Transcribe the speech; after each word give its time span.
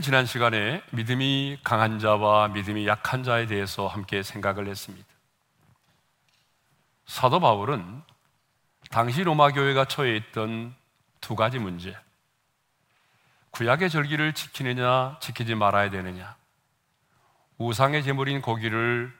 우리는 0.00 0.02
지난 0.02 0.24
시간에 0.24 0.82
믿음이 0.92 1.58
강한 1.62 1.98
자와 1.98 2.48
믿음이 2.48 2.86
약한 2.86 3.22
자에 3.22 3.44
대해서 3.46 3.86
함께 3.86 4.22
생각을 4.22 4.66
했습니다. 4.66 5.06
사도 7.04 7.38
바울은 7.38 8.02
당시 8.90 9.22
로마 9.22 9.50
교회가 9.52 9.84
처해 9.84 10.16
있던 10.16 10.74
두 11.20 11.36
가지 11.36 11.58
문제. 11.58 11.94
구약의 13.50 13.90
절기를 13.90 14.32
지키느냐, 14.32 15.18
지키지 15.20 15.54
말아야 15.54 15.90
되느냐. 15.90 16.34
우상의 17.58 18.02
제물인 18.02 18.40
고기를 18.40 19.12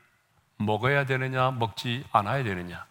먹어야 0.57 1.05
되느냐, 1.05 1.51
먹지 1.51 2.03
않아야 2.11 2.43
되느냐. 2.43 2.87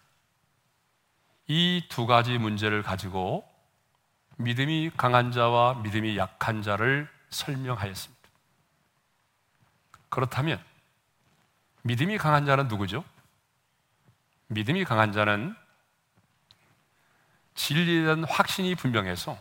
이 1.49 1.83
두 1.89 2.07
가지 2.07 2.39
문제를 2.39 2.85
가지고 2.85 3.45
믿음이 4.37 4.93
강한 4.97 5.33
자와 5.33 5.75
믿음이 5.83 6.17
약한 6.17 6.63
자를 6.63 7.09
설명하였습니다. 7.31 8.21
그렇다면 10.09 10.63
믿음이 11.83 12.19
강한 12.19 12.45
자는 12.45 12.69
누구죠? 12.69 13.05
믿음이 14.49 14.85
강한 14.85 15.13
자는 15.13 15.57
진리에 17.55 18.03
대한 18.03 18.25
확신이 18.25 18.75
분명해서 18.75 19.39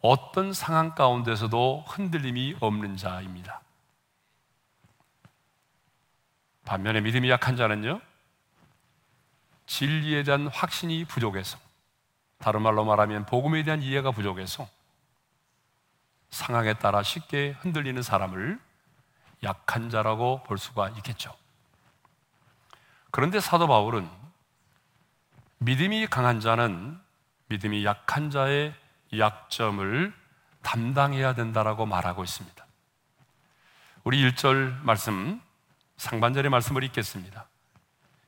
어떤 0.00 0.52
상황 0.52 0.94
가운데서도 0.94 1.84
흔들림이 1.86 2.56
없는 2.60 2.96
자입니다. 2.96 3.62
반면에 6.64 7.00
믿음이 7.00 7.28
약한 7.30 7.56
자는요, 7.56 8.00
진리에 9.66 10.22
대한 10.22 10.46
확신이 10.48 11.04
부족해서, 11.04 11.58
다른 12.38 12.62
말로 12.62 12.84
말하면 12.84 13.26
복음에 13.26 13.62
대한 13.62 13.82
이해가 13.82 14.10
부족해서 14.12 14.68
상황에 16.34 16.74
따라 16.74 17.02
쉽게 17.02 17.56
흔들리는 17.60 18.02
사람을 18.02 18.58
약한 19.44 19.88
자라고 19.88 20.42
볼 20.42 20.58
수가 20.58 20.88
있겠죠. 20.90 21.32
그런데 23.12 23.38
사도 23.38 23.68
바울은 23.68 24.08
믿음이 25.58 26.08
강한 26.08 26.40
자는 26.40 26.98
믿음이 27.46 27.84
약한 27.84 28.30
자의 28.30 28.74
약점을 29.16 30.12
담당해야 30.62 31.34
된다라고 31.34 31.86
말하고 31.86 32.24
있습니다. 32.24 32.66
우리 34.02 34.28
1절 34.28 34.82
말씀, 34.82 35.40
상반절의 35.98 36.50
말씀을 36.50 36.82
읽겠습니다. 36.84 37.46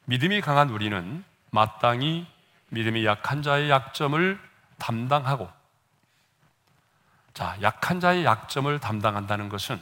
믿음이 0.05 0.41
강한 0.43 0.71
우리는 0.71 1.25
마땅히 1.51 2.27
믿음이 2.69 3.05
약한 3.05 3.43
자의 3.43 3.69
약점을 3.69 4.39
담당하고 4.79 5.51
자, 7.37 7.55
약한 7.61 8.01
자의 8.01 8.25
약점을 8.25 8.81
담당한다는 8.81 9.51
것은 9.51 9.79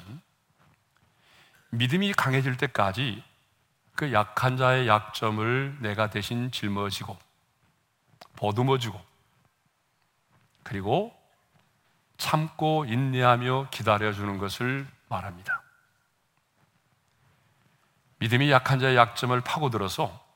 믿음이 1.71 2.13
강해질 2.13 2.57
때까지 2.57 3.23
그 3.95 4.13
약한 4.13 4.57
자의 4.57 4.89
약점을 4.89 5.77
내가 5.79 6.11
대신 6.11 6.51
짊어지고 6.51 7.17
보듬어주고 8.35 9.01
그리고 10.65 11.17
참고 12.17 12.87
인내하며 12.87 13.69
기다려주는 13.71 14.37
것을 14.39 14.85
말합니다. 15.07 15.63
믿음이 18.19 18.51
약한 18.51 18.81
자의 18.81 18.97
약점을 18.97 19.41
파고들어서 19.43 20.27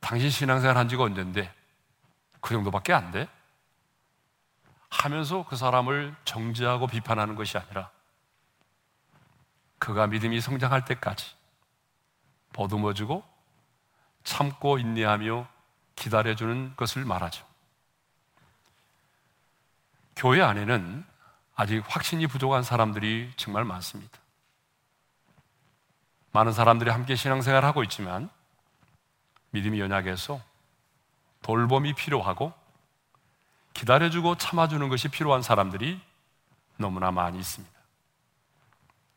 당신 0.00 0.28
신앙생활 0.28 0.76
한 0.76 0.90
지가 0.90 1.04
언젠데 1.04 1.50
그 2.42 2.52
정도밖에 2.52 2.92
안 2.92 3.10
돼? 3.10 3.26
하면서 4.98 5.44
그 5.44 5.56
사람을 5.56 6.14
정죄하고 6.24 6.86
비판하는 6.86 7.34
것이 7.34 7.58
아니라 7.58 7.90
그가 9.78 10.06
믿음이 10.06 10.40
성장할 10.40 10.84
때까지 10.84 11.34
보듬어주고 12.52 13.22
참고 14.24 14.78
인내하며 14.78 15.46
기다려주는 15.94 16.74
것을 16.76 17.04
말하죠. 17.04 17.46
교회 20.16 20.42
안에는 20.42 21.04
아직 21.54 21.84
확신이 21.86 22.26
부족한 22.26 22.62
사람들이 22.62 23.32
정말 23.36 23.64
많습니다. 23.64 24.18
많은 26.32 26.52
사람들이 26.52 26.90
함께 26.90 27.14
신앙생활을 27.14 27.66
하고 27.66 27.82
있지만 27.82 28.28
믿음이 29.50 29.80
연약해서 29.80 30.40
돌봄이 31.42 31.94
필요하고 31.94 32.52
기다려주고 33.76 34.36
참아주는 34.36 34.88
것이 34.88 35.08
필요한 35.08 35.42
사람들이 35.42 36.00
너무나 36.78 37.10
많이 37.10 37.38
있습니다. 37.38 37.76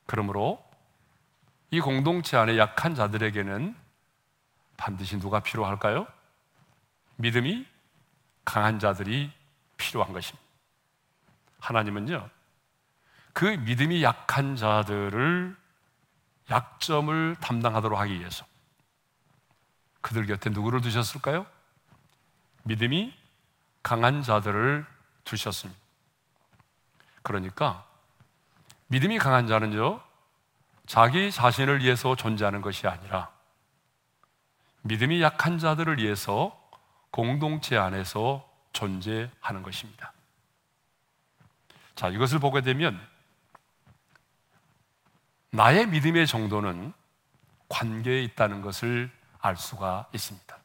그러므로 0.06 0.62
이 1.72 1.80
공동체 1.80 2.36
안에 2.36 2.58
약한 2.58 2.94
자들에게는 2.94 3.74
반드시 4.76 5.18
누가 5.18 5.40
필요할까요? 5.40 6.08
믿음이 7.16 7.66
강한 8.44 8.80
자들이 8.80 9.32
필요한 9.78 10.12
것입니다. 10.12 10.46
하나님은요, 11.60 12.30
그 13.32 13.46
믿음이 13.46 14.04
약한 14.04 14.58
자들을 14.58 15.56
약점을 16.50 17.36
담당하도록 17.40 17.98
하기 17.98 18.20
위해서 18.20 18.46
그들 20.02 20.26
곁에 20.26 20.50
누구를 20.50 20.82
두셨을까요? 20.82 21.46
믿음이 22.64 23.19
강한 23.84 24.22
자들을 24.22 24.86
두셨습니다. 25.24 25.80
그러니까 27.22 27.86
믿음이 28.88 29.20
강한 29.20 29.48
자는요, 29.48 30.02
자기 30.88 31.32
자신을 31.32 31.84
위해서 31.84 32.16
존재하는 32.16 32.62
것이 32.62 32.88
아니라 32.88 33.32
믿음이 34.82 35.22
약한 35.22 35.60
자들을 35.60 36.00
위해서 36.00 36.60
공동체 37.12 37.78
안에서 37.78 38.50
존재하는 38.74 39.64
것입니다. 39.64 40.14
자, 41.96 42.08
이것을 42.10 42.40
보게 42.40 42.62
되면 42.62 43.00
나의 45.52 45.88
믿음의 45.88 46.28
정도는 46.28 46.94
관계에 47.68 48.24
있다는 48.24 48.62
것을 48.62 49.12
알 49.40 49.58
수가 49.58 50.08
있습니다. 50.14 50.58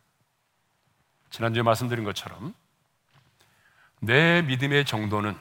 지난주에 1.31 1.63
말씀드린 1.63 2.05
것처럼 2.05 2.55
내 4.05 4.43
믿음의 4.43 4.85
정도는 4.85 5.39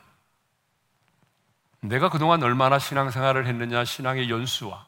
내가 1.81 2.09
그동안 2.09 2.41
얼마나 2.41 2.79
신앙생활을 2.79 3.45
했느냐, 3.45 3.83
신앙의 3.83 4.29
연수와 4.29 4.87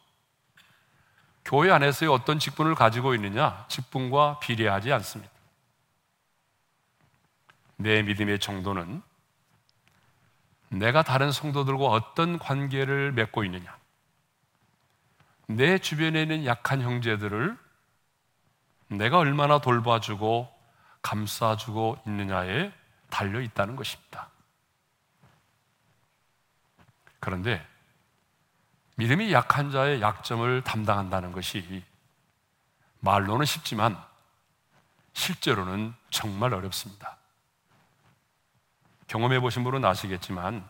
교회 1.43 1.71
안에서의 1.71 2.09
어떤 2.09 2.39
직분을 2.39 2.73
가지고 2.73 3.13
있느냐, 3.15 3.65
직분과 3.67 4.39
비례하지 4.39 4.93
않습니다. 4.93 5.31
내 7.75 8.01
믿음의 8.01 8.39
정도는 8.39 9.01
내가 10.69 11.03
다른 11.03 11.33
성도들과 11.33 11.85
어떤 11.85 12.39
관계를 12.39 13.11
맺고 13.11 13.43
있느냐, 13.43 13.77
내 15.47 15.79
주변에 15.79 16.21
있는 16.21 16.45
약한 16.45 16.81
형제들을 16.81 17.57
내가 18.87 19.17
얼마나 19.17 19.59
돌봐주고 19.59 20.49
감싸주고 21.01 21.99
있느냐에 22.07 22.71
달려 23.15 23.39
있다는 23.39 23.77
것입니다. 23.77 24.27
그런데 27.21 27.65
믿음이 28.97 29.31
약한 29.31 29.71
자의 29.71 30.01
약점을 30.01 30.61
담당한다는 30.63 31.31
것이 31.31 31.81
말로는 32.99 33.45
쉽지만 33.45 33.97
실제로는 35.13 35.93
정말 36.09 36.53
어렵습니다. 36.53 37.15
경험해 39.07 39.39
보신 39.39 39.63
분은 39.63 39.85
아시겠지만 39.85 40.67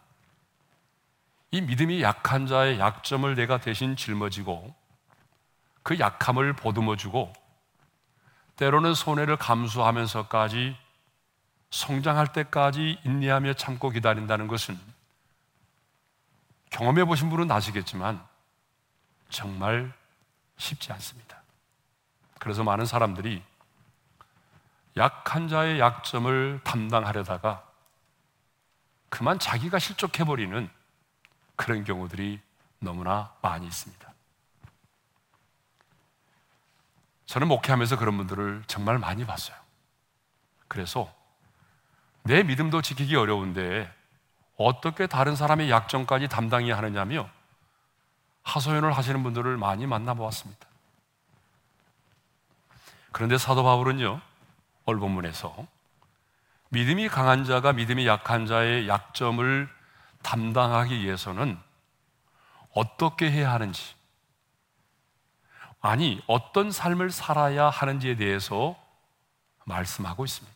이 1.50 1.62
믿음이 1.62 2.04
약한 2.04 2.46
자의 2.46 2.78
약점을 2.78 3.34
내가 3.34 3.60
대신 3.60 3.96
짊어지고 3.96 4.75
그 5.81 5.98
약함을 5.98 6.54
보듬어 6.54 6.96
주고 6.96 7.34
때로는 8.58 8.94
손해를 8.94 9.36
감수하면서까지 9.38 10.85
성장할 11.70 12.32
때까지 12.32 13.00
인내하며 13.04 13.54
참고 13.54 13.90
기다린다는 13.90 14.48
것은 14.48 14.80
경험해 16.70 17.06
보신 17.06 17.30
분은 17.30 17.52
아시겠지만 17.52 18.26
정말 19.30 19.94
쉽지 20.58 20.92
않습니다. 20.94 21.42
그래서 22.40 22.64
많은 22.64 22.86
사람들이 22.86 23.44
약한 24.98 25.48
자의 25.48 25.80
약점을 25.80 26.62
담당하려다가 26.64 27.68
그만 29.10 29.40
자기가 29.40 29.80
실족해버리는 29.80 30.70
그런 31.56 31.84
경우들이 31.84 32.40
너무나 32.80 33.34
많이 33.42 33.66
있습니다. 33.66 34.14
저는 37.26 37.48
목회하면서 37.48 37.98
그런 37.98 38.18
분들을 38.18 38.64
정말 38.68 39.00
많이 39.00 39.26
봤어요. 39.26 39.58
그래서 40.68 41.14
내 42.25 42.42
믿음도 42.42 42.81
지키기 42.81 43.16
어려운데 43.16 43.92
어떻게 44.57 45.06
다른 45.06 45.36
사람의 45.36 45.69
약점까지 45.69 46.27
담당해야 46.27 46.75
하느냐며 46.75 47.30
하소연을 48.42 48.94
하시는 48.94 49.22
분들을 49.22 49.57
많이 49.57 49.86
만나보았습니다. 49.86 50.66
그런데 53.12 53.38
사도 53.38 53.63
바울은요, 53.63 54.19
오늘 54.86 55.00
본문에서 55.00 55.68
믿음이 56.69 57.10
강한 57.10 57.45
자가 57.45 57.74
믿음이 57.74 58.07
약한 58.07 58.48
자의 58.48 58.88
약점을 58.88 59.69
담당하기 60.24 61.04
위해서는 61.04 61.60
어떻게 62.74 63.31
해야 63.31 63.54
하는지, 63.54 63.94
아니, 65.80 66.24
어떤 66.25 66.72
삶을 66.72 67.12
살아야 67.12 67.69
하는지에 67.69 68.16
대해서 68.16 68.75
말씀하고 69.66 70.25
있습니다. 70.25 70.55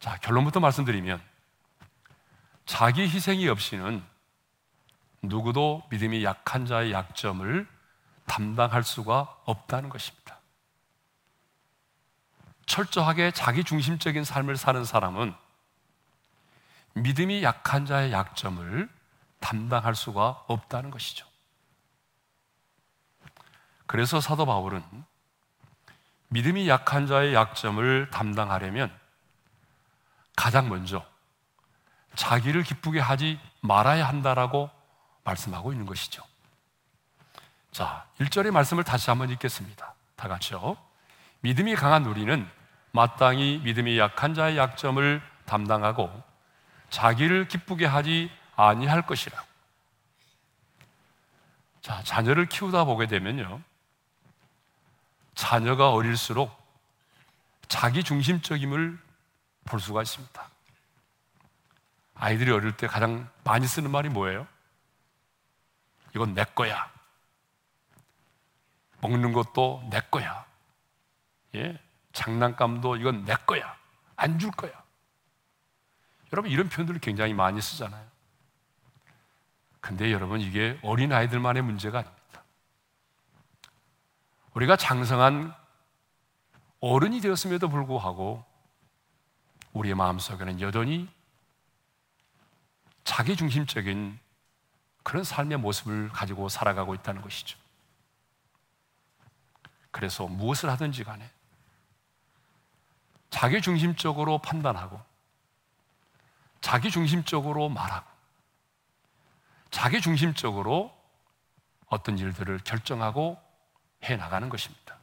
자, 0.00 0.16
결론부터 0.18 0.60
말씀드리면, 0.60 1.20
자기 2.66 3.02
희생이 3.02 3.48
없이는 3.48 4.04
누구도 5.22 5.82
믿음이 5.90 6.22
약한 6.24 6.66
자의 6.66 6.92
약점을 6.92 7.66
담당할 8.26 8.84
수가 8.84 9.36
없다는 9.44 9.88
것입니다. 9.88 10.38
철저하게 12.66 13.30
자기 13.30 13.64
중심적인 13.64 14.24
삶을 14.24 14.56
사는 14.56 14.84
사람은 14.84 15.34
믿음이 16.94 17.42
약한 17.42 17.86
자의 17.86 18.12
약점을 18.12 18.88
담당할 19.40 19.94
수가 19.94 20.44
없다는 20.46 20.90
것이죠. 20.90 21.26
그래서 23.86 24.20
사도 24.20 24.44
바울은 24.44 24.82
믿음이 26.28 26.68
약한 26.68 27.06
자의 27.06 27.32
약점을 27.32 28.10
담당하려면 28.10 28.92
가장 30.38 30.68
먼저 30.68 31.04
자기를 32.14 32.62
기쁘게 32.62 33.00
하지 33.00 33.40
말아야 33.60 34.06
한다라고 34.06 34.70
말씀하고 35.24 35.72
있는 35.72 35.84
것이죠. 35.84 36.22
자, 37.72 38.06
1절의 38.20 38.52
말씀을 38.52 38.84
다시 38.84 39.10
한번 39.10 39.30
읽겠습니다. 39.30 39.94
다 40.14 40.28
같이요. 40.28 40.76
믿음이 41.40 41.74
강한 41.74 42.06
우리는 42.06 42.48
마땅히 42.92 43.60
믿음이 43.64 43.98
약한 43.98 44.32
자의 44.32 44.56
약점을 44.56 45.20
담당하고 45.44 46.08
자기를 46.90 47.48
기쁘게 47.48 47.86
하지 47.86 48.30
아니할 48.54 49.06
것이라. 49.06 49.44
자, 51.82 52.00
자녀를 52.04 52.46
키우다 52.46 52.84
보게 52.84 53.08
되면요. 53.08 53.60
자녀가 55.34 55.90
어릴수록 55.90 56.56
자기 57.66 58.04
중심적임을 58.04 59.07
볼 59.68 59.80
수가 59.80 60.02
있습니다. 60.02 60.48
아이들이 62.14 62.50
어릴 62.50 62.76
때 62.76 62.86
가장 62.86 63.30
많이 63.44 63.66
쓰는 63.66 63.90
말이 63.90 64.08
뭐예요? 64.08 64.46
이건 66.14 66.34
내 66.34 66.44
거야. 66.44 66.90
먹는 69.00 69.32
것도 69.32 69.86
내 69.90 70.00
거야. 70.00 70.44
예? 71.54 71.80
장난감도 72.12 72.96
이건 72.96 73.24
내 73.24 73.34
거야. 73.34 73.76
안 74.16 74.38
줄 74.38 74.50
거야. 74.50 74.72
여러분 76.32 76.50
이런 76.50 76.68
표현들을 76.68 77.00
굉장히 77.00 77.32
많이 77.34 77.60
쓰잖아요. 77.60 78.04
근데 79.80 80.12
여러분 80.12 80.40
이게 80.40 80.78
어린 80.82 81.12
아이들만의 81.12 81.62
문제가 81.62 82.00
아닙니다. 82.00 82.42
우리가 84.54 84.76
장성한 84.76 85.54
어른이 86.80 87.20
되었음에도 87.20 87.68
불구하고 87.68 88.44
우리의 89.78 89.94
마음속에는 89.94 90.60
여전히 90.60 91.08
자기 93.04 93.36
중심적인 93.36 94.18
그런 95.04 95.24
삶의 95.24 95.58
모습을 95.58 96.08
가지고 96.08 96.48
살아가고 96.48 96.94
있다는 96.96 97.22
것이죠. 97.22 97.58
그래서 99.90 100.26
무엇을 100.26 100.68
하든지 100.70 101.04
간에 101.04 101.30
자기 103.30 103.60
중심적으로 103.62 104.38
판단하고 104.38 105.00
자기 106.60 106.90
중심적으로 106.90 107.68
말하고 107.68 108.08
자기 109.70 110.00
중심적으로 110.00 110.94
어떤 111.86 112.18
일들을 112.18 112.58
결정하고 112.64 113.40
해 114.04 114.16
나가는 114.16 114.48
것입니다. 114.48 114.97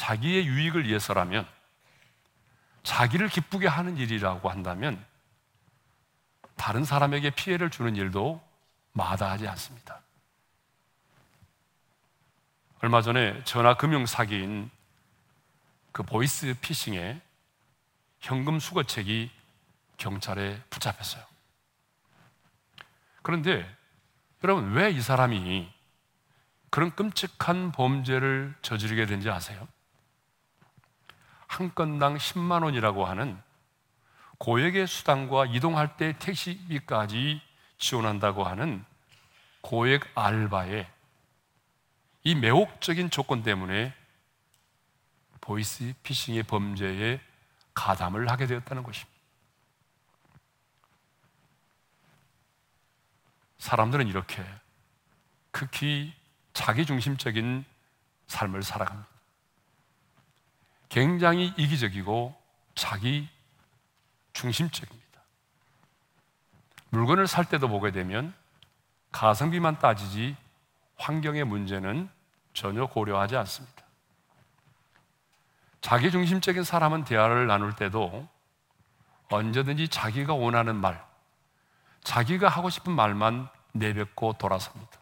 자기의 0.00 0.46
유익을 0.46 0.86
위해서라면 0.86 1.46
자기를 2.84 3.28
기쁘게 3.28 3.68
하는 3.68 3.98
일이라고 3.98 4.48
한다면 4.48 5.04
다른 6.56 6.84
사람에게 6.86 7.30
피해를 7.30 7.68
주는 7.68 7.94
일도 7.96 8.42
마다하지 8.92 9.46
않습니다. 9.48 10.00
얼마 12.80 13.02
전에 13.02 13.44
전화 13.44 13.74
금융 13.74 14.06
사기인 14.06 14.70
그 15.92 16.02
보이스 16.02 16.54
피싱에 16.62 17.20
현금 18.20 18.58
수거책이 18.58 19.30
경찰에 19.98 20.62
붙잡혔어요. 20.70 21.22
그런데 23.20 23.68
여러분, 24.42 24.72
왜 24.72 24.92
이 24.92 25.02
사람이 25.02 25.70
그런 26.70 26.90
끔찍한 26.96 27.72
범죄를 27.72 28.54
저지르게 28.62 29.04
된지 29.04 29.28
아세요? 29.28 29.68
한 31.50 31.74
건당 31.74 32.16
10만 32.16 32.62
원이라고 32.62 33.06
하는 33.06 33.36
고액의 34.38 34.86
수당과 34.86 35.46
이동할 35.46 35.96
때 35.96 36.16
택시비까지 36.16 37.42
지원한다고 37.76 38.44
하는 38.44 38.84
고액 39.60 40.16
알바에 40.16 40.88
이 42.22 42.34
매혹적인 42.36 43.10
조건 43.10 43.42
때문에 43.42 43.92
보이스 45.40 45.92
피싱의 46.04 46.44
범죄에 46.44 47.20
가담을 47.74 48.30
하게 48.30 48.46
되었다는 48.46 48.84
것입니다. 48.84 49.10
사람들은 53.58 54.06
이렇게 54.06 54.44
극히 55.50 56.14
자기중심적인 56.52 57.64
삶을 58.28 58.62
살아갑니다. 58.62 59.19
굉장히 60.90 61.54
이기적이고 61.56 62.34
자기 62.74 63.28
중심적입니다. 64.34 65.00
물건을 66.90 67.26
살 67.26 67.44
때도 67.46 67.68
보게 67.68 67.92
되면 67.92 68.34
가성비만 69.12 69.78
따지지 69.78 70.36
환경의 70.96 71.44
문제는 71.44 72.10
전혀 72.52 72.86
고려하지 72.86 73.36
않습니다. 73.36 73.84
자기 75.80 76.10
중심적인 76.10 76.64
사람은 76.64 77.04
대화를 77.04 77.46
나눌 77.46 77.74
때도 77.74 78.28
언제든지 79.30 79.88
자기가 79.88 80.34
원하는 80.34 80.76
말, 80.76 81.02
자기가 82.02 82.48
하고 82.48 82.68
싶은 82.68 82.92
말만 82.92 83.48
내뱉고 83.72 84.34
돌아섭니다. 84.34 84.98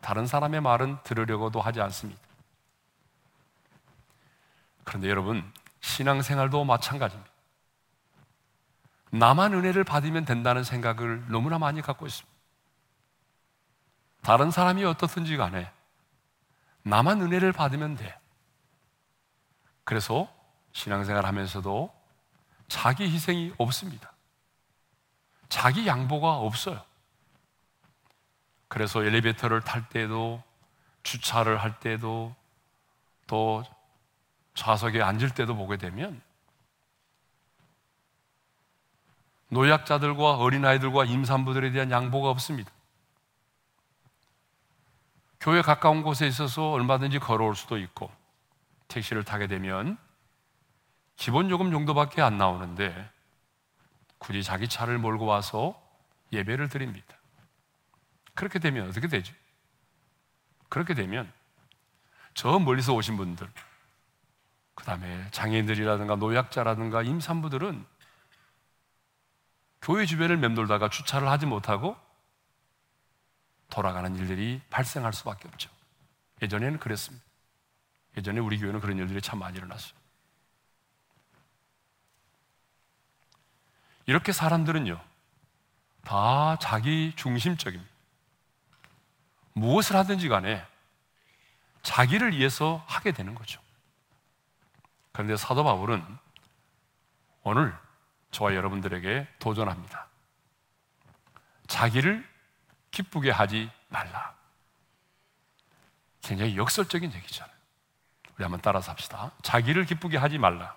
다른 0.00 0.26
사람의 0.26 0.60
말은 0.60 0.98
들으려고도 1.02 1.60
하지 1.60 1.80
않습니다. 1.80 2.27
그런데 4.88 5.10
여러분, 5.10 5.44
신앙생활도 5.82 6.64
마찬가지입니다. 6.64 7.30
나만 9.10 9.52
은혜를 9.52 9.84
받으면 9.84 10.24
된다는 10.24 10.64
생각을 10.64 11.26
너무나 11.28 11.58
많이 11.58 11.82
갖고 11.82 12.06
있습니다. 12.06 12.34
다른 14.22 14.50
사람이 14.50 14.82
어떻든지 14.86 15.36
간에 15.36 15.70
나만 16.84 17.20
은혜를 17.20 17.52
받으면 17.52 17.96
돼. 17.96 18.18
그래서 19.84 20.26
신앙생활 20.72 21.26
하면서도 21.26 21.94
자기 22.68 23.10
희생이 23.10 23.52
없습니다. 23.58 24.14
자기 25.50 25.86
양보가 25.86 26.38
없어요. 26.38 26.82
그래서 28.68 29.04
엘리베이터를 29.04 29.60
탈 29.60 29.86
때도 29.90 30.42
주차를 31.02 31.58
할 31.58 31.78
때도 31.78 32.34
또 33.26 33.62
좌석에 34.58 35.00
앉을 35.00 35.30
때도 35.30 35.54
보게 35.54 35.76
되면 35.76 36.20
노약자들과 39.50 40.38
어린아이들과 40.38 41.04
임산부들에 41.04 41.70
대한 41.70 41.92
양보가 41.92 42.28
없습니다. 42.30 42.70
교회 45.40 45.62
가까운 45.62 46.02
곳에 46.02 46.26
있어서 46.26 46.72
얼마든지 46.72 47.20
걸어올 47.20 47.54
수도 47.54 47.78
있고 47.78 48.10
택시를 48.88 49.22
타게 49.22 49.46
되면 49.46 49.96
기본 51.16 51.50
요금 51.50 51.70
정도밖에 51.70 52.20
안 52.20 52.36
나오는데 52.36 53.10
굳이 54.18 54.42
자기 54.42 54.68
차를 54.68 54.98
몰고 54.98 55.24
와서 55.24 55.80
예배를 56.32 56.68
드립니다. 56.68 57.14
그렇게 58.34 58.58
되면 58.58 58.88
어떻게 58.88 59.06
되죠? 59.06 59.32
그렇게 60.68 60.94
되면 60.94 61.32
저 62.34 62.58
멀리서 62.58 62.92
오신 62.92 63.16
분들, 63.16 63.48
그 64.78 64.84
다음에 64.84 65.28
장애인들이라든가 65.32 66.14
노약자라든가 66.14 67.02
임산부들은 67.02 67.84
교회 69.82 70.06
주변을 70.06 70.36
맴돌다가 70.36 70.88
주차를 70.88 71.28
하지 71.28 71.46
못하고 71.46 71.96
돌아가는 73.70 74.14
일들이 74.14 74.60
발생할 74.70 75.12
수밖에 75.12 75.48
없죠. 75.48 75.68
예전에는 76.42 76.78
그랬습니다. 76.78 77.26
예전에 78.16 78.38
우리 78.38 78.56
교회는 78.56 78.78
그런 78.78 78.98
일들이 78.98 79.20
참 79.20 79.40
많이 79.40 79.58
일어났어요. 79.58 79.98
이렇게 84.06 84.30
사람들은요, 84.30 85.00
다 86.04 86.56
자기 86.60 87.12
중심적입니다. 87.16 87.92
무엇을 89.54 89.96
하든지 89.96 90.28
간에 90.28 90.64
자기를 91.82 92.36
위해서 92.36 92.84
하게 92.86 93.10
되는 93.10 93.34
거죠. 93.34 93.60
그런데 95.18 95.36
사도 95.36 95.64
바울은 95.64 96.00
오늘 97.42 97.76
저와 98.30 98.54
여러분들에게 98.54 99.26
도전합니다. 99.40 100.06
자기를 101.66 102.24
기쁘게 102.92 103.32
하지 103.32 103.68
말라. 103.88 104.36
굉장히 106.22 106.56
역설적인 106.56 107.12
얘기잖아요. 107.12 107.52
우리 108.36 108.44
한번 108.44 108.60
따라서 108.60 108.92
합시다. 108.92 109.32
자기를 109.42 109.86
기쁘게 109.86 110.16
하지 110.16 110.38
말라. 110.38 110.76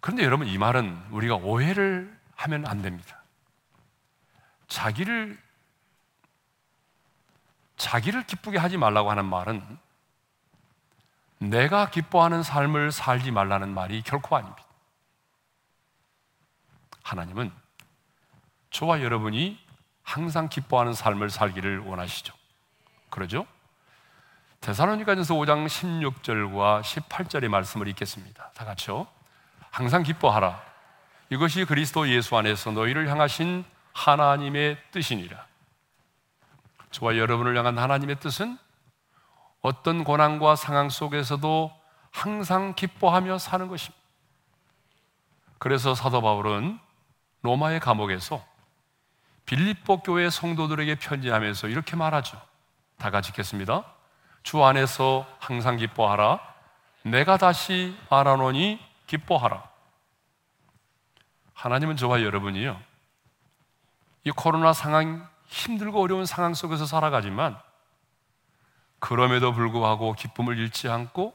그런데 0.00 0.24
여러분, 0.24 0.46
이 0.46 0.58
말은 0.58 1.06
우리가 1.10 1.36
오해를 1.36 2.14
하면 2.36 2.66
안 2.66 2.82
됩니다. 2.82 3.22
자기를, 4.66 5.42
자기를 7.78 8.26
기쁘게 8.26 8.58
하지 8.58 8.76
말라고 8.76 9.10
하는 9.10 9.24
말은 9.24 9.78
내가 11.38 11.88
기뻐하는 11.90 12.42
삶을 12.42 12.92
살지 12.92 13.30
말라는 13.30 13.72
말이 13.72 14.02
결코 14.02 14.36
아닙니다. 14.36 14.64
하나님은 17.02 17.50
저와 18.70 19.02
여러분이 19.02 19.58
항상 20.02 20.48
기뻐하는 20.48 20.92
삶을 20.92 21.30
살기를 21.30 21.78
원하시죠. 21.78 22.34
그러죠? 23.08 23.46
대사로니가전서 24.60 25.34
5장 25.34 25.66
16절과 25.66 26.82
18절의 26.82 27.48
말씀을 27.48 27.86
읽겠습니다. 27.88 28.50
다 28.54 28.64
같이요. 28.64 29.06
항상 29.70 30.02
기뻐하라. 30.02 30.60
이것이 31.30 31.64
그리스도 31.64 32.08
예수 32.08 32.36
안에서 32.36 32.72
너희를 32.72 33.08
향하신 33.08 33.64
하나님의 33.92 34.78
뜻이니라. 34.90 35.47
저와 36.90 37.16
여러분을 37.16 37.56
향한 37.56 37.78
하나님의 37.78 38.20
뜻은 38.20 38.58
어떤 39.60 40.04
고난과 40.04 40.56
상황 40.56 40.88
속에서도 40.88 41.72
항상 42.10 42.74
기뻐하며 42.74 43.38
사는 43.38 43.68
것입니다. 43.68 43.98
그래서 45.58 45.94
사도 45.94 46.22
바울은 46.22 46.78
로마의 47.42 47.80
감옥에서 47.80 48.44
빌립보 49.46 50.02
교회 50.02 50.30
성도들에게 50.30 50.96
편지하면서 50.96 51.68
이렇게 51.68 51.96
말하죠. 51.96 52.40
다 52.98 53.10
같이 53.10 53.30
읽겠습니다. 53.30 53.84
주 54.42 54.64
안에서 54.64 55.26
항상 55.38 55.76
기뻐하라. 55.76 56.40
내가 57.02 57.36
다시 57.36 57.96
말하노니 58.10 58.80
기뻐하라. 59.06 59.68
하나님은 61.54 61.96
저와 61.96 62.22
여러분이요. 62.22 62.80
이 64.24 64.30
코로나 64.30 64.72
상황, 64.72 65.27
힘들고 65.48 66.00
어려운 66.02 66.24
상황 66.26 66.54
속에서 66.54 66.86
살아가지만 66.86 67.58
그럼에도 68.98 69.52
불구하고 69.52 70.12
기쁨을 70.14 70.58
잃지 70.58 70.88
않고 70.88 71.34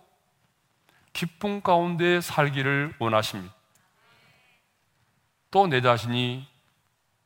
기쁨 1.14 1.62
가운데 1.62 2.22
살기를 2.22 2.96
원하십니다. 3.00 3.54
또 5.52 5.68
내 5.68 5.82
자신이 5.82 6.48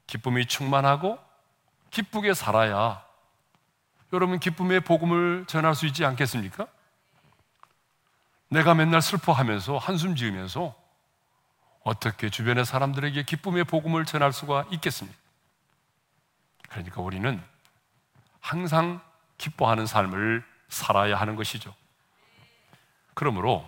기쁨이 0.06 0.46
충만하고 0.46 1.18
기쁘게 1.92 2.34
살아야 2.34 3.06
여러분 4.14 4.40
기쁨의 4.40 4.82
복음을 4.82 5.46
전할 5.48 5.76
수 5.76 5.86
있지 5.86 6.06
않겠습니까? 6.06 6.68
내가 8.50 8.74
맨날 8.74 9.02
슬퍼하면서 9.02 9.78
한숨 9.78 10.16
지으면서 10.16 10.76
어떻게 11.84 12.30
주변의 12.30 12.66
사람들에게 12.66 13.24
기쁨의 13.24 13.64
복음을 13.66 14.06
전할 14.06 14.34
수가 14.34 14.66
있겠습니까? 14.72 15.27
그러니까 16.70 17.02
우리는 17.02 17.42
항상 18.40 19.02
기뻐하는 19.38 19.86
삶을 19.86 20.44
살아야 20.70 21.20
하는 21.20 21.36
것이죠. 21.36 21.74
그러므로 23.14 23.68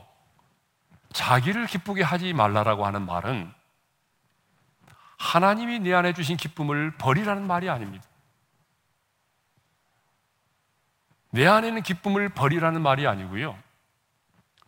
자기를 1.13 1.65
기쁘게 1.67 2.03
하지 2.03 2.33
말라라고 2.33 2.85
하는 2.85 3.05
말은 3.05 3.51
하나님이 5.17 5.79
내 5.79 5.93
안에 5.93 6.13
주신 6.13 6.37
기쁨을 6.37 6.97
버리라는 6.97 7.45
말이 7.45 7.69
아닙니다. 7.69 8.05
내 11.31 11.45
안에는 11.45 11.83
기쁨을 11.83 12.29
버리라는 12.29 12.81
말이 12.81 13.05
아니고요. 13.05 13.57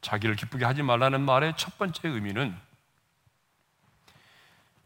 자기를 0.01 0.35
기쁘게 0.35 0.65
하지 0.65 0.83
말라는 0.83 1.21
말의 1.21 1.53
첫 1.57 1.77
번째 1.77 2.07
의미는 2.07 2.57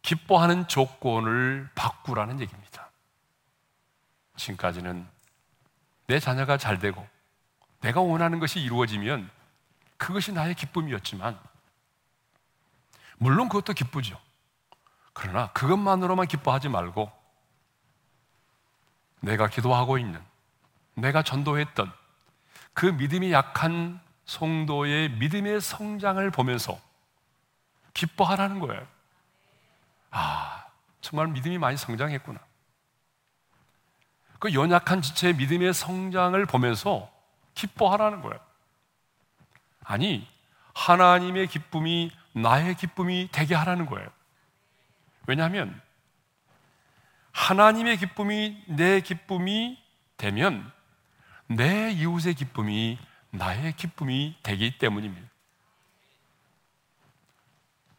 기뻐하는 0.02 0.68
조건을 0.68 1.70
바꾸라는 1.74 2.40
얘기입니다. 2.40 2.85
지금까지는 4.36 5.08
내 6.08 6.20
자녀가 6.20 6.58
잘 6.58 6.80
되고 6.80 7.08
내가 7.82 8.02
원하는 8.02 8.40
것이 8.40 8.60
이루어지면 8.60 9.30
그것이 9.98 10.32
나의 10.32 10.56
기쁨이었지만 10.56 11.40
물론 13.18 13.48
그것도 13.50 13.74
기쁘죠. 13.74 14.20
그러나 15.14 15.52
그것만으로만 15.54 16.28
기뻐하지 16.28 16.70
말고 16.70 17.12
내가 19.22 19.48
기도하고 19.48 19.98
있는 19.98 20.22
내가 20.96 21.24
전도했던 21.24 21.92
그 22.74 22.86
믿음이 22.86 23.32
약한 23.32 24.00
성도의 24.26 25.12
믿음의 25.12 25.62
성장을 25.62 26.30
보면서 26.32 26.80
기뻐하라는 27.94 28.60
거예요. 28.60 28.86
아, 30.12 30.66
정말 31.02 31.28
믿음이 31.28 31.58
많이 31.58 31.78
성장했구나. 31.78 32.40
그 34.46 34.54
연약한 34.54 35.02
지체의 35.02 35.34
믿음의 35.38 35.74
성장을 35.74 36.46
보면서 36.46 37.12
기뻐하라는 37.56 38.22
거예요. 38.22 38.40
아니, 39.84 40.28
하나님의 40.76 41.48
기쁨이 41.48 42.12
나의 42.34 42.76
기쁨이 42.76 43.30
되게 43.32 43.56
하라는 43.56 43.88
거예요. 43.88 44.08
왜냐하면 45.26 45.82
하나님의 47.32 47.98
기쁨이 47.98 48.64
내 48.68 49.02
기쁨이 49.02 49.82
되면 50.18 50.72
내 51.48 51.90
이웃의 51.94 52.36
기쁨이 52.36 53.00
나의 53.32 53.76
기쁨이 53.76 54.38
되기 54.44 54.78
때문입니다. 54.78 55.28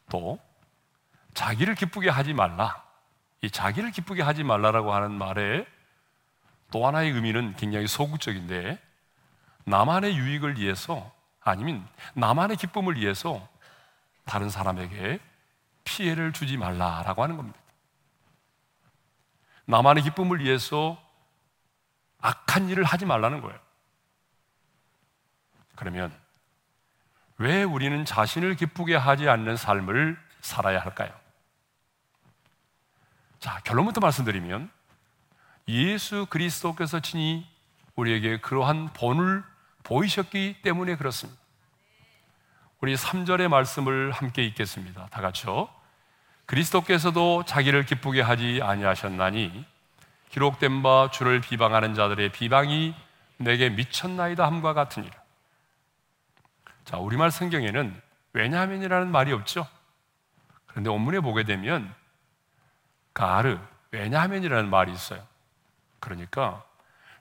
또 0.07 0.39
자기를 1.33 1.75
기쁘게 1.75 2.09
하지 2.09 2.33
말라. 2.33 2.85
이 3.41 3.51
자기를 3.51 3.91
기쁘게 3.91 4.21
하지 4.21 4.45
말라라고 4.45 4.93
하는 4.93 5.11
말에 5.11 5.67
또 6.71 6.85
하나의 6.85 7.11
의미는 7.11 7.55
굉장히 7.55 7.87
소극적인데 7.87 8.81
나만의 9.65 10.15
유익을 10.15 10.57
위해서 10.59 11.11
아니면 11.41 11.87
나만의 12.13 12.57
기쁨을 12.57 12.97
위해서 12.97 13.47
다른 14.25 14.49
사람에게 14.49 15.19
피해를 15.83 16.33
주지 16.33 16.57
말라라고 16.57 17.23
하는 17.23 17.37
겁니다. 17.37 17.57
나만의 19.65 20.03
기쁨을 20.03 20.39
위해서 20.39 21.01
악한 22.19 22.69
일을 22.69 22.83
하지 22.83 23.05
말라는 23.05 23.41
거예요. 23.41 23.59
그러면 25.75 26.13
왜 27.37 27.63
우리는 27.63 28.03
자신을 28.03 28.55
기쁘게 28.55 28.95
하지 28.95 29.29
않는 29.29 29.57
삶을 29.57 30.17
살아야 30.41 30.79
할까요? 30.79 31.13
자, 33.39 33.59
결론부터 33.63 34.01
말씀드리면 34.01 34.71
예수 35.67 36.25
그리스도께서 36.29 36.99
친히 36.99 37.45
우리에게 37.95 38.37
그러한 38.39 38.93
본을 38.93 39.43
보이셨기 39.83 40.61
때문에 40.61 40.95
그렇습니다. 40.95 41.39
우리 42.79 42.95
3절의 42.95 43.47
말씀을 43.47 44.11
함께 44.11 44.45
읽겠습니다. 44.45 45.07
다 45.07 45.21
같이요. 45.21 45.67
그리스도께서도 46.45 47.43
자기를 47.45 47.85
기쁘게 47.85 48.21
하지 48.21 48.61
아니하셨나니 48.63 49.65
기록된 50.29 50.83
바 50.83 51.09
주를 51.11 51.41
비방하는 51.41 51.95
자들의 51.95 52.31
비방이 52.31 52.95
내게 53.37 53.69
미쳤나이다 53.69 54.45
함과 54.45 54.73
같으니라. 54.73 55.13
자, 56.85 56.97
우리말 56.97 57.31
성경에는 57.31 58.01
왜냐하면이라는 58.33 59.11
말이 59.11 59.33
없죠. 59.33 59.67
그런데 60.67 60.89
원문에 60.89 61.19
보게 61.19 61.43
되면 61.43 61.93
가르, 63.13 63.59
왜냐하면이라는 63.91 64.69
말이 64.69 64.93
있어요. 64.93 65.25
그러니까 65.99 66.63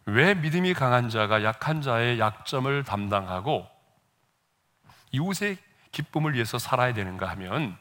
왜 0.05 0.35
믿음이 0.35 0.75
강한 0.75 1.09
자가 1.09 1.43
약한 1.43 1.83
자의 1.83 2.19
약점을 2.19 2.85
담당하고 2.85 3.69
이웃의 5.13 5.59
기쁨을 5.93 6.35
위해서 6.35 6.59
살아야 6.59 6.93
되는가 6.95 7.29
하면 7.31 7.77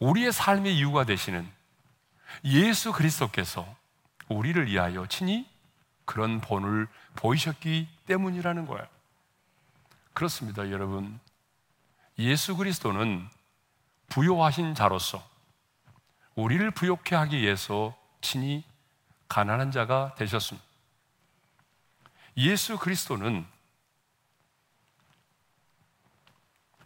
우리의 0.00 0.32
삶의 0.32 0.76
이유가 0.76 1.04
되시는 1.04 1.50
예수 2.44 2.92
그리스도께서 2.92 3.66
우리를 4.28 4.66
위하여 4.66 5.06
친히 5.06 5.48
그런 6.04 6.40
본을 6.40 6.88
보이셨기 7.14 7.88
때문이라는 8.06 8.66
거예요. 8.66 8.86
그렇습니다, 10.12 10.70
여러분. 10.70 11.18
예수 12.18 12.56
그리스도는 12.56 13.28
부요하신 14.08 14.74
자로서 14.74 15.22
우리를 16.34 16.70
부욕해 16.70 17.14
하기 17.14 17.38
위해서 17.38 17.96
친히 18.26 18.64
가난한 19.28 19.70
자가 19.70 20.16
되셨습니다. 20.16 20.66
예수 22.38 22.76
그리스도는 22.76 23.46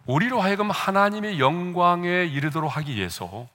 우리로 0.05 0.43
하여금 0.43 0.71
하나님의 0.71 1.41
영광에 1.41 2.27
이르도록 2.27 2.77
하기 2.77 2.95
위해서 2.95 3.49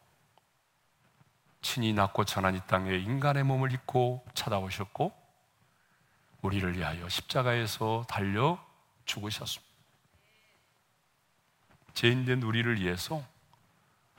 친히 1.61 1.93
낮고 1.93 2.25
천한 2.25 2.55
이 2.55 2.61
땅에 2.65 2.97
인간의 2.97 3.43
몸을 3.43 3.71
입고 3.71 4.25
찾아오셨고 4.33 5.13
우리를 6.41 6.75
위하여 6.75 7.07
십자가에서 7.07 8.05
달려 8.07 8.63
죽으셨습니다. 9.05 9.71
죄인된 11.93 12.41
우리를 12.41 12.81
위해서 12.81 13.23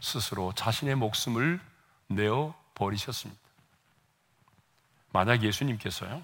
스스로 0.01 0.53
자신의 0.53 0.95
목숨을 0.95 1.61
내어 2.07 2.55
버리셨습니다. 2.75 3.46
만약 5.17 5.43
예수님께서요, 5.43 6.23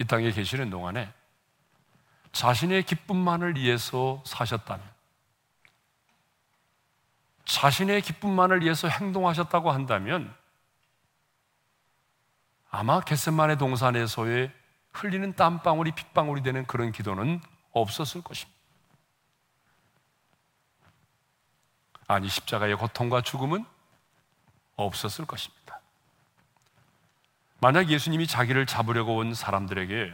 이 0.00 0.04
땅에 0.04 0.32
계시는 0.32 0.68
동안에 0.68 1.14
자신의 2.32 2.82
기쁨만을 2.82 3.54
위해서 3.54 4.20
사셨다면, 4.26 4.84
자신의 7.44 8.02
기쁨만을 8.02 8.62
위해서 8.62 8.88
행동하셨다고 8.88 9.70
한다면, 9.70 10.34
아마 12.68 12.98
겟셋만의 12.98 13.58
동산에서의 13.58 14.52
흘리는 14.92 15.36
땀방울이 15.36 15.92
핏방울이 15.92 16.42
되는 16.42 16.66
그런 16.66 16.90
기도는 16.90 17.40
없었을 17.70 18.22
것입니다. 18.22 18.58
아니, 22.08 22.28
십자가의 22.28 22.74
고통과 22.74 23.22
죽음은 23.22 23.64
없었을 24.74 25.26
것입니다. 25.26 25.59
만약 27.60 27.90
예수님이 27.90 28.26
자기를 28.26 28.66
잡으려고 28.66 29.16
온 29.16 29.34
사람들에게 29.34 30.12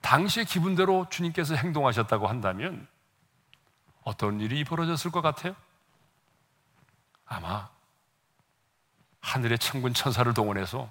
당시의 0.00 0.46
기분대로 0.46 1.06
주님께서 1.10 1.54
행동하셨다고 1.54 2.26
한다면 2.26 2.88
어떤 4.02 4.40
일이 4.40 4.64
벌어졌을 4.64 5.10
것 5.10 5.20
같아요? 5.22 5.54
아마 7.26 7.70
하늘의 9.20 9.58
천군 9.58 9.94
천사를 9.94 10.32
동원해서 10.34 10.90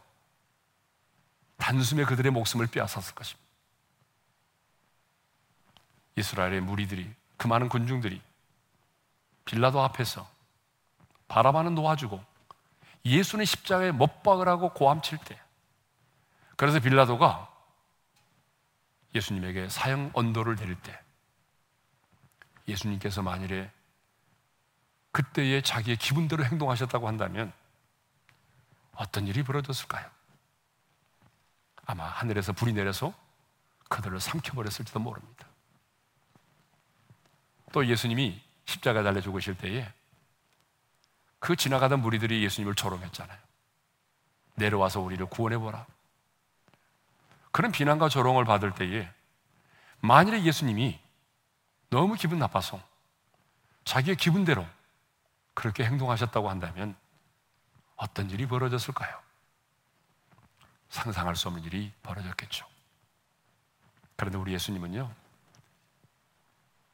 단숨에 1.58 2.06
그들의 2.06 2.32
목숨을 2.32 2.68
빼앗았을 2.68 3.14
것입니다. 3.14 3.50
이스라엘의 6.16 6.62
무리들이 6.62 7.14
그 7.36 7.48
많은 7.48 7.68
군중들이 7.68 8.22
빌라도 9.44 9.82
앞에서 9.82 10.30
바라바는 11.28 11.76
놓아주고 11.76 12.29
예수는 13.06 13.46
십자가에 13.46 13.92
못 13.92 14.24
박으라고 14.24 14.74
고함칠 14.74 15.18
때 15.20 15.40
그래서 16.56 16.80
빌라도가 16.80 17.50
예수님에게 19.16 19.70
사형 19.70 20.12
언도를 20.14 20.56
내릴 20.56 20.76
때 20.82 21.00
예수님께서 22.68 23.22
만일에 23.22 23.72
그때의 25.12 25.64
자기의 25.64 25.98
기분대로 25.98 26.44
행동하셨다고 26.46 27.08
한다면 27.08 27.52
어떤 28.94 29.28
일이 29.28 29.44
벌어졌을까요? 29.44 30.10
아마 31.86 32.04
하늘에서 32.06 32.54
불이 32.54 32.74
내려서 32.74 33.14
그들을 33.88 34.20
삼켜버렸을지도 34.20 35.00
모릅니다. 35.00 35.48
또 37.72 37.86
예수님이 37.86 38.40
십자가 38.66 39.02
달려 39.02 39.22
죽으실 39.22 39.58
때에 39.58 39.92
그 41.40 41.56
지나가던 41.56 42.02
무리들이 42.02 42.44
예수님을 42.44 42.76
조롱했잖아요. 42.76 43.38
내려와서 44.56 45.00
우리를 45.00 45.26
구원해보라. 45.28 45.86
그런 47.52 47.72
비난과 47.72 48.10
조롱을 48.10 48.46
받을 48.46 48.74
때에 48.74 49.10
만일에 50.02 50.44
예수님이 50.44 51.00
너무 51.90 52.16
기분 52.16 52.40
나빠서 52.40 52.82
자기의 53.86 54.18
기분대로 54.18 54.66
그렇게 55.54 55.84
행동하셨다고 55.84 56.50
한다면 56.50 56.96
어떤 57.96 58.30
일이 58.30 58.46
벌어졌을까요? 58.46 59.20
상상할 60.90 61.36
수 61.36 61.48
없는 61.48 61.64
일이 61.64 61.92
벌어졌겠죠. 62.04 62.66
그런데 64.16 64.38
우리 64.38 64.54
예수님은요, 64.54 65.12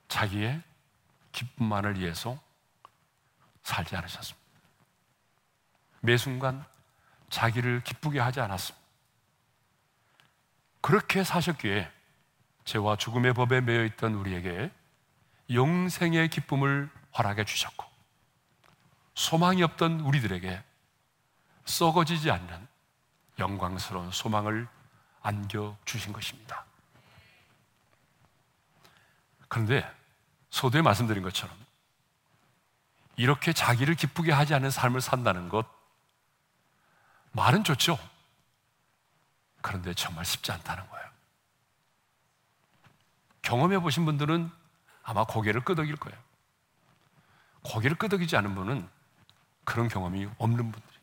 자기의 0.08 0.62
기쁨만을 1.32 2.00
위해서 2.00 2.40
살지 3.66 3.96
않으셨습니다. 3.96 4.46
매 6.02 6.18
순간 6.18 6.64
자기를 7.30 7.84
기쁘게 7.84 8.20
하지 8.20 8.40
않았습니다. 8.40 8.86
그렇게 10.82 11.24
사셨기에 11.24 11.92
죄와 12.64 12.96
죽음의 12.96 13.34
법에 13.34 13.62
매여 13.62 13.84
있던 13.86 14.14
우리에게 14.14 14.72
영생의 15.52 16.30
기쁨을 16.30 16.90
허락해 17.18 17.44
주셨고 17.44 17.86
소망이 19.16 19.64
없던 19.64 20.02
우리들에게 20.02 20.64
썩어지지 21.66 22.30
않는 22.30 22.68
영광스러운 23.40 24.12
소망을 24.12 24.68
안겨 25.24 25.76
주신 25.86 26.14
것입니다. 26.14 26.66
그런데 29.48 29.92
소두에 30.52 30.84
말씀드린 30.84 31.24
것처럼 31.24 31.65
이렇게 33.16 33.54
자기를 33.54 33.96
기쁘게 33.96 34.32
하지 34.32 34.54
않는 34.54 34.70
삶을 34.70 35.02
산다는 35.02 35.50
것 35.50 35.66
말은 37.32 37.64
좋죠. 37.64 37.98
그런데 39.62 39.94
정말 39.94 40.26
쉽지 40.26 40.52
않다는 40.52 40.88
거예요. 40.90 41.06
경험해 43.42 43.80
보신 43.80 44.06
분들은 44.06 44.50
아마 45.04 45.24
고개를 45.26 45.64
끄덕일 45.64 45.96
거예요. 45.98 46.18
고개를 47.64 47.98
끄덕이지 47.98 48.36
않은 48.38 48.56
분은 48.56 48.88
그런 49.64 49.88
경험이 49.88 50.28
없는 50.38 50.72
분들이. 50.72 50.96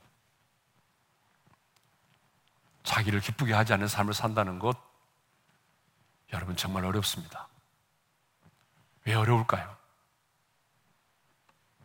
자기를 2.85 3.21
기쁘게 3.21 3.53
하지 3.53 3.73
않는 3.73 3.89
삶을 3.89 4.15
산다는 4.15 4.59
것, 4.59 4.77
여러분 6.33 6.57
정말 6.57 6.85
어렵습니다. 6.85 7.49
왜 9.05 9.15
어려울까요? 9.15 9.82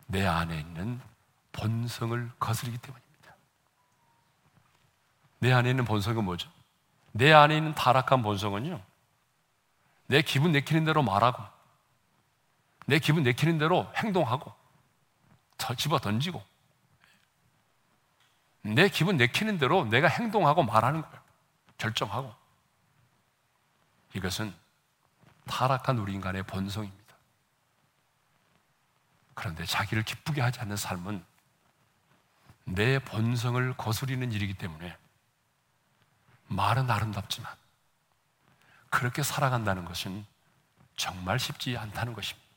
내 0.08 0.26
안에 0.26 0.60
있는 0.60 1.00
본성을 1.52 2.32
거스르기 2.40 2.78
때문입니다. 2.78 3.36
내 5.40 5.54
안에 5.54 5.70
있는 5.70 5.86
본성은 5.86 6.24
뭐죠? 6.24 6.50
내 7.12 7.32
안에 7.32 7.58
있는 7.58 7.74
타락한 7.76 8.22
본성은요, 8.22 8.82
내 10.08 10.22
기분 10.22 10.52
내키는 10.52 10.86
대로 10.86 11.04
말하고, 11.04 11.44
내 12.86 13.00
기분 13.00 13.24
내키는 13.24 13.58
대로 13.58 13.92
행동하고, 13.96 14.54
저 15.58 15.76
집어 15.76 16.00
던지고, 16.00 16.44
내 18.62 18.90
기분 18.90 19.18
내키는 19.18 19.58
대로 19.58 19.86
내가 19.86 20.08
행동하고 20.08 20.64
말하는 20.64 21.02
거예요. 21.02 21.18
결정하고. 21.78 22.34
이것은 24.14 24.54
타락한 25.46 25.98
우리 26.00 26.14
인간의 26.14 26.44
본성입니다. 26.44 27.07
그런데 29.38 29.66
자기를 29.66 30.02
기쁘게 30.02 30.42
하지 30.42 30.60
않는 30.62 30.78
삶은 30.78 31.24
내 32.66 32.98
본성을 32.98 33.78
거스리는 33.78 34.32
일이기 34.32 34.56
때문에 34.56 34.98
말은 36.48 36.90
아름답지만 36.90 37.56
그렇게 38.90 39.22
살아간다는 39.22 39.86
것은 39.86 40.26
정말 40.96 41.38
쉽지 41.38 41.78
않다는 41.78 42.14
것입니다. 42.14 42.50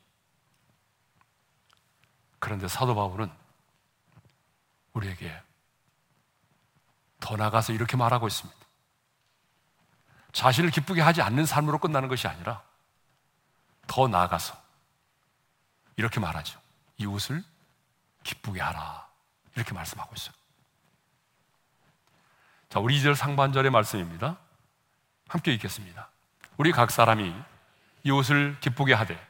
그런데 2.38 2.66
사도 2.66 2.94
바울은 2.94 3.30
우리에게 4.94 5.38
더 7.20 7.36
나가서 7.36 7.74
이렇게 7.74 7.98
말하고 7.98 8.26
있습니다. 8.26 8.58
자신을 10.32 10.70
기쁘게 10.70 11.02
하지 11.02 11.20
않는 11.20 11.44
삶으로 11.44 11.78
끝나는 11.78 12.08
것이 12.08 12.26
아니라 12.26 12.62
더 13.86 14.08
나아가서 14.08 14.58
이렇게 15.96 16.20
말하죠. 16.20 16.59
이웃을 17.00 17.42
기쁘게 18.22 18.60
하라. 18.60 19.08
이렇게 19.56 19.72
말씀하고 19.72 20.14
있어요. 20.14 20.34
자, 22.68 22.78
우리 22.78 23.00
2절 23.00 23.14
상반절의 23.14 23.70
말씀입니다. 23.70 24.36
함께 25.28 25.52
읽겠습니다. 25.54 26.08
우리 26.56 26.72
각 26.72 26.90
사람이 26.90 27.34
이웃을 28.04 28.58
기쁘게 28.60 28.94
하되 28.94 29.28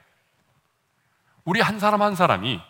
우리 1.45 1.61
한 1.61 1.79
사람 1.81 2.03
한 2.03 2.15
사람이 2.15 2.61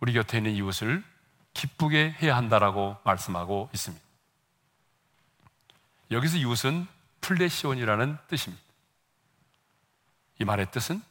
우리 0.00 0.12
곁에 0.12 0.38
있는 0.38 0.52
이웃을 0.52 1.04
기쁘게 1.54 2.16
해야 2.22 2.36
한다라고 2.36 2.96
말씀하고 3.04 3.70
있습니다. 3.72 4.04
여기서 6.10 6.36
이웃은 6.38 6.86
플레시온이라는 7.20 8.18
뜻입니다. 8.28 8.62
이 10.40 10.44
말의 10.44 10.70
뜻은 10.70 11.02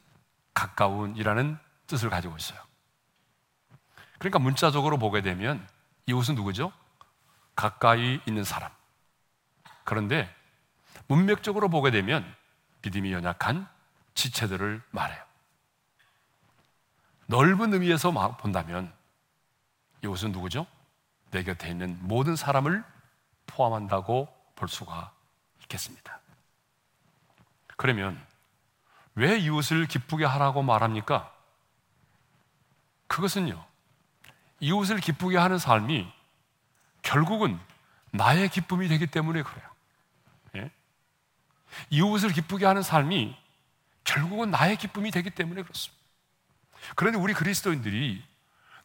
가까운이라는 0.54 1.58
뜻을 1.90 2.08
가지고 2.08 2.36
있어요. 2.36 2.58
그러니까 4.18 4.38
문자적으로 4.38 4.96
보게 4.96 5.22
되면 5.22 5.66
이웃은 6.06 6.36
누구죠? 6.36 6.72
가까이 7.56 8.20
있는 8.26 8.44
사람. 8.44 8.70
그런데 9.84 10.32
문맥적으로 11.08 11.68
보게 11.68 11.90
되면 11.90 12.24
믿음이 12.82 13.12
연약한 13.12 13.68
지체들을 14.14 14.82
말해요. 14.90 15.22
넓은 17.26 17.72
의미에서 17.72 18.12
본다면 18.36 18.92
이것은 20.02 20.32
누구죠? 20.32 20.66
내 21.30 21.42
곁에 21.42 21.68
있는 21.68 21.98
모든 22.00 22.36
사람을 22.36 22.84
포함한다고 23.46 24.28
볼 24.54 24.68
수가 24.68 25.12
있겠습니다. 25.62 26.20
그러면 27.76 28.20
왜 29.14 29.38
이웃을 29.38 29.86
기쁘게 29.86 30.24
하라고 30.24 30.62
말합니까? 30.62 31.32
그것은요, 33.10 33.62
이웃을 34.60 35.00
기쁘게 35.00 35.36
하는 35.36 35.58
삶이 35.58 36.10
결국은 37.02 37.58
나의 38.12 38.48
기쁨이 38.48 38.86
되기 38.86 39.08
때문에 39.08 39.42
그래요. 39.42 39.68
예? 40.54 40.70
이웃을 41.90 42.32
기쁘게 42.32 42.64
하는 42.64 42.82
삶이 42.82 43.36
결국은 44.04 44.52
나의 44.52 44.76
기쁨이 44.76 45.10
되기 45.10 45.28
때문에 45.28 45.62
그렇습니다. 45.62 46.00
그런데 46.94 47.18
우리 47.18 47.34
그리스도인들이 47.34 48.22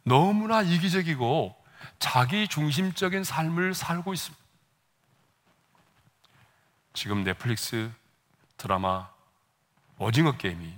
너무나 0.02 0.64
이기적이고 0.64 1.56
자기 2.00 2.48
중심적인 2.48 3.24
삶을 3.24 3.76
살고 3.76 4.12
있습니다. 4.12 4.44
지금 6.94 7.24
넷플릭스 7.24 7.92
드라마 8.58 9.08
오징어 10.00 10.36
게임이 10.36 10.74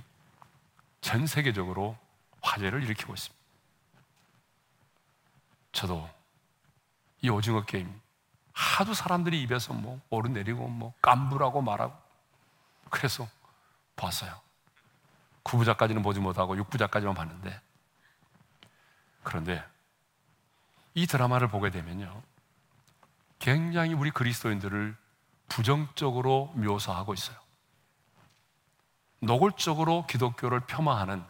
전 1.00 1.28
세계적으로 1.28 1.98
화제를 2.42 2.84
일으키고 2.84 3.14
있습니다. 3.14 3.37
저도 5.78 6.10
이 7.22 7.30
오징어 7.30 7.64
게임 7.64 8.02
하도 8.52 8.96
사람들이 8.96 9.40
입에서 9.44 9.74
뭐 9.74 10.02
오르내리고 10.10 10.68
뭐 10.68 10.96
깜부라고 11.04 11.62
말하고 11.62 11.96
그래서 12.90 13.28
봤어요. 13.96 14.34
9부작까지는 15.44 16.02
보지 16.02 16.20
못하고 16.20 16.56
6부작까지만 16.56 17.14
봤는데 17.14 17.62
그런데 19.22 19.64
이 20.96 21.06
드라마를 21.06 21.48
보게 21.48 21.70
되면요. 21.70 22.24
굉장히 23.38 23.94
우리 23.94 24.10
그리스도인들을 24.10 24.98
부정적으로 25.48 26.52
묘사하고 26.56 27.14
있어요. 27.14 27.38
노골적으로 29.20 30.08
기독교를 30.08 30.62
폄하하는 30.62 31.24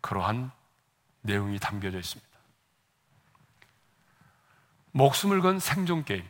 그러한 0.00 0.52
내용이 1.22 1.58
담겨져 1.58 1.98
있습니다. 1.98 2.29
목숨을 4.92 5.40
건 5.40 5.58
생존 5.58 6.04
게임 6.04 6.28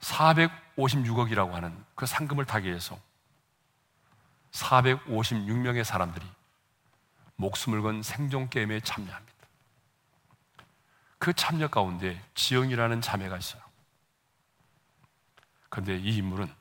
456억이라고 0.00 1.52
하는 1.52 1.84
그 1.94 2.06
상금을 2.06 2.46
타기 2.46 2.68
위해서 2.68 2.98
456명의 4.52 5.84
사람들이 5.84 6.26
목숨을 7.36 7.82
건 7.82 8.02
생존 8.02 8.48
게임에 8.48 8.80
참여합니다. 8.80 9.30
그 11.18 11.32
참여 11.32 11.68
가운데 11.68 12.20
지영이라는 12.34 13.00
자매가 13.00 13.36
있어요. 13.36 13.62
그런데 15.68 15.96
이 15.98 16.16
인물은 16.16 16.52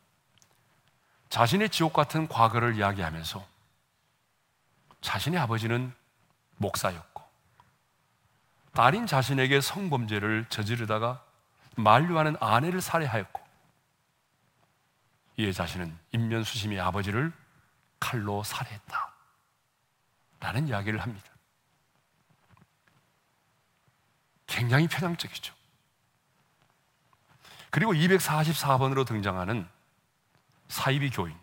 자신의 1.30 1.70
지옥 1.70 1.94
같은 1.94 2.28
과거를 2.28 2.76
이야기하면서 2.76 3.46
자신의 5.02 5.40
아버지는 5.40 5.94
목사였고 6.58 7.09
딸인 8.74 9.08
자신에게 9.08 9.62
성범죄를 9.62 10.46
저지르다가 10.50 11.24
만류하는 11.76 12.36
아내를 12.40 12.82
살해하였고 12.82 13.42
이에 15.38 15.52
자신은 15.52 15.98
인면수심이 16.12 16.80
아버지를 16.80 17.32
칼로 18.00 18.44
살해했다. 18.44 19.14
라는 20.40 20.68
이야기를 20.68 21.02
합니다. 21.02 21.30
굉장히 24.48 24.88
편향적이죠. 24.88 25.54
그리고 27.70 27.94
244번으로 27.94 29.06
등장하는 29.06 29.68
사이비 30.68 31.10
교인. 31.12 31.36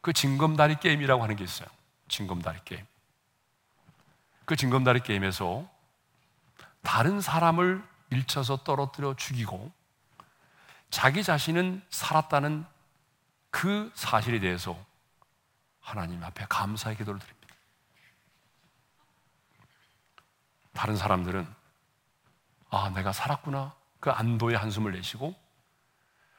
그 0.00 0.12
징검다리 0.12 0.76
게임이라고 0.80 1.22
하는 1.22 1.36
게 1.36 1.44
있어요. 1.44 1.68
징검다리 2.08 2.58
게임. 2.64 2.84
그 4.44 4.56
징검다리 4.56 5.00
게임에서 5.00 5.68
다른 6.82 7.20
사람을 7.20 7.82
밀쳐서 8.10 8.58
떨어뜨려 8.58 9.14
죽이고 9.14 9.72
자기 10.90 11.24
자신은 11.24 11.82
살았다는 11.90 12.64
그 13.50 13.90
사실에 13.94 14.38
대해서 14.38 14.76
하나님 15.80 16.22
앞에 16.22 16.46
감사의 16.48 16.96
기도를 16.96 17.20
드립니다. 17.20 17.54
다른 20.72 20.96
사람들은 20.96 21.46
아, 22.70 22.90
내가 22.90 23.12
살았구나. 23.12 23.74
그 24.00 24.10
안도의 24.10 24.56
한숨을 24.56 24.92
내쉬고 24.92 25.34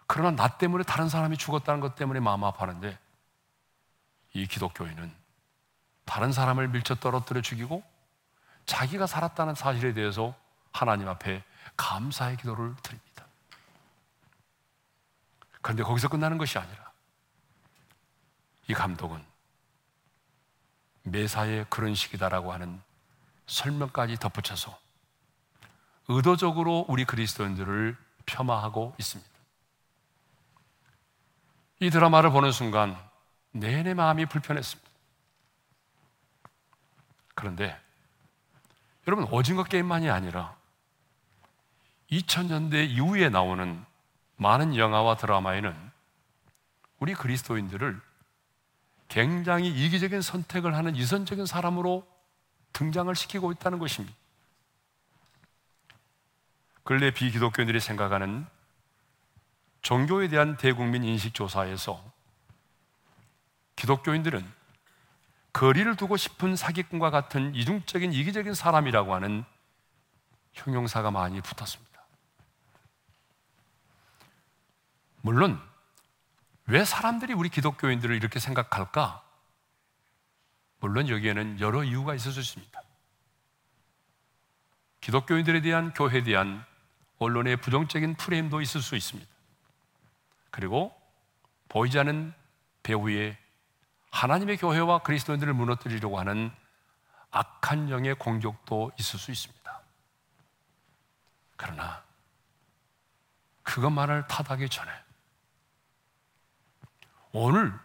그러나 0.08 0.32
나 0.32 0.58
때문에 0.58 0.84
다른 0.84 1.10
사람이 1.10 1.38
죽었다는 1.38 1.80
것 1.80 1.96
때문에 1.96 2.20
마음 2.20 2.44
아파하는데 2.44 2.98
이 4.34 4.46
기독교인은 4.46 5.12
다른 6.04 6.32
사람을 6.32 6.68
밀쳐 6.68 6.96
떨어뜨려 6.96 7.42
죽이고 7.42 7.84
자기가 8.66 9.08
살았다는 9.08 9.56
사실에 9.56 9.94
대해서 9.94 10.36
하나님 10.72 11.08
앞에 11.08 11.44
감사의 11.78 12.38
기도를 12.38 12.76
드립니다. 12.82 13.26
그런데 15.62 15.84
거기서 15.84 16.10
끝나는 16.10 16.38
것이 16.38 16.58
아니라 16.58 16.92
이 18.68 18.74
감독은 18.74 19.24
매사에 21.04 21.66
그런 21.70 21.96
식이다라고 21.96 22.52
하는 22.52 22.82
설명까지 23.48 24.18
덧붙여서 24.18 24.78
의도적으로 26.08 26.86
우리 26.88 27.06
그리스도인들을 27.06 27.98
폄하하고 28.26 28.96
있습니다. 29.00 29.32
이 31.80 31.90
드라마를 31.90 32.32
보는 32.32 32.52
순간 32.52 32.98
내내 33.52 33.94
마음이 33.94 34.26
불편했습니다. 34.26 34.90
그런데 37.36 37.85
여러분 39.08 39.26
오징어 39.32 39.64
게임만이 39.64 40.10
아니라 40.10 40.56
2000년대 42.12 42.90
이후에 42.90 43.30
나오는 43.30 43.84
많은 44.38 44.76
영화와 44.76 45.16
드라마에는 45.18 45.92
우리 47.00 47.14
그리스도인들을 47.14 48.02
굉장히 49.08 49.70
이기적인 49.70 50.22
선택을 50.22 50.76
하는 50.76 50.96
이선적인 50.96 51.46
사람으로 51.46 52.06
등장을 52.74 53.14
시키고 53.16 53.52
있다는 53.52 53.80
것입니다. 53.80 54.16
근래 56.84 57.12
비기독교인들이 57.12 57.80
생각하는 57.80 58.46
종교에 59.82 60.28
대한 60.28 60.58
대국민 60.58 61.04
인식 61.04 61.34
조사에서 61.34 62.04
기독교인들은 63.76 64.55
거리를 65.56 65.96
두고 65.96 66.18
싶은 66.18 66.58
사기꾼과 66.58 67.12
같은 67.12 67.56
이중적인 67.56 68.12
이기적인 68.12 68.54
사람이라고 68.54 69.16
하는 69.16 69.46
형용사가 70.52 71.12
많이 71.12 71.40
붙었습니다. 71.40 72.04
물론 75.22 75.58
왜 76.66 76.84
사람들이 76.84 77.32
우리 77.32 77.48
기독교인들을 77.48 78.14
이렇게 78.14 78.38
생각할까? 78.38 79.24
물론 80.82 81.08
여기에는 81.08 81.62
여러 81.62 81.86
이유가 81.86 82.16
있을 82.16 82.34
수 82.34 82.42
있습니다. 82.42 82.82
기독교인들에 85.00 85.62
대한 85.62 85.94
교회에 85.94 86.24
대한 86.24 86.66
언론의 87.18 87.62
부정적인 87.62 88.16
프레임도 88.16 88.60
있을 88.60 88.82
수 88.82 88.98
있습니다. 88.98 89.32
그리고 90.52 90.94
보이지 91.70 91.98
않는 91.98 92.34
배후에 92.84 93.38
하나님의 94.16 94.56
교회와 94.56 95.00
그리스도인들을 95.00 95.54
무너뜨리려고 95.54 96.18
하는 96.18 96.50
악한 97.32 97.90
영의 97.90 98.16
공격도 98.16 98.94
있을 98.98 99.20
수 99.20 99.30
있습니다. 99.30 99.82
그러나 101.58 102.02
그것만을 103.64 104.26
탓하기 104.28 104.70
전에 104.70 104.90
오늘 107.34 107.78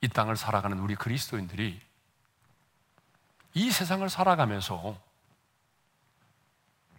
이 0.00 0.08
땅을 0.08 0.36
살아가는 0.36 0.76
우리 0.80 0.96
그리스도인들이 0.96 1.80
이 3.54 3.70
세상을 3.70 4.08
살아가면서 4.10 5.00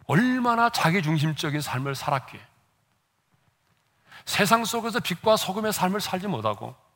얼마나 0.08 0.70
자기중심적인 0.70 1.60
삶을 1.60 1.96
살았기에 1.96 2.48
세상 4.24 4.64
속에서 4.64 5.02
빛과 5.02 5.36
소금의 5.36 5.74
삶을 5.74 6.00
살지 6.00 6.28
못하고 6.28 6.89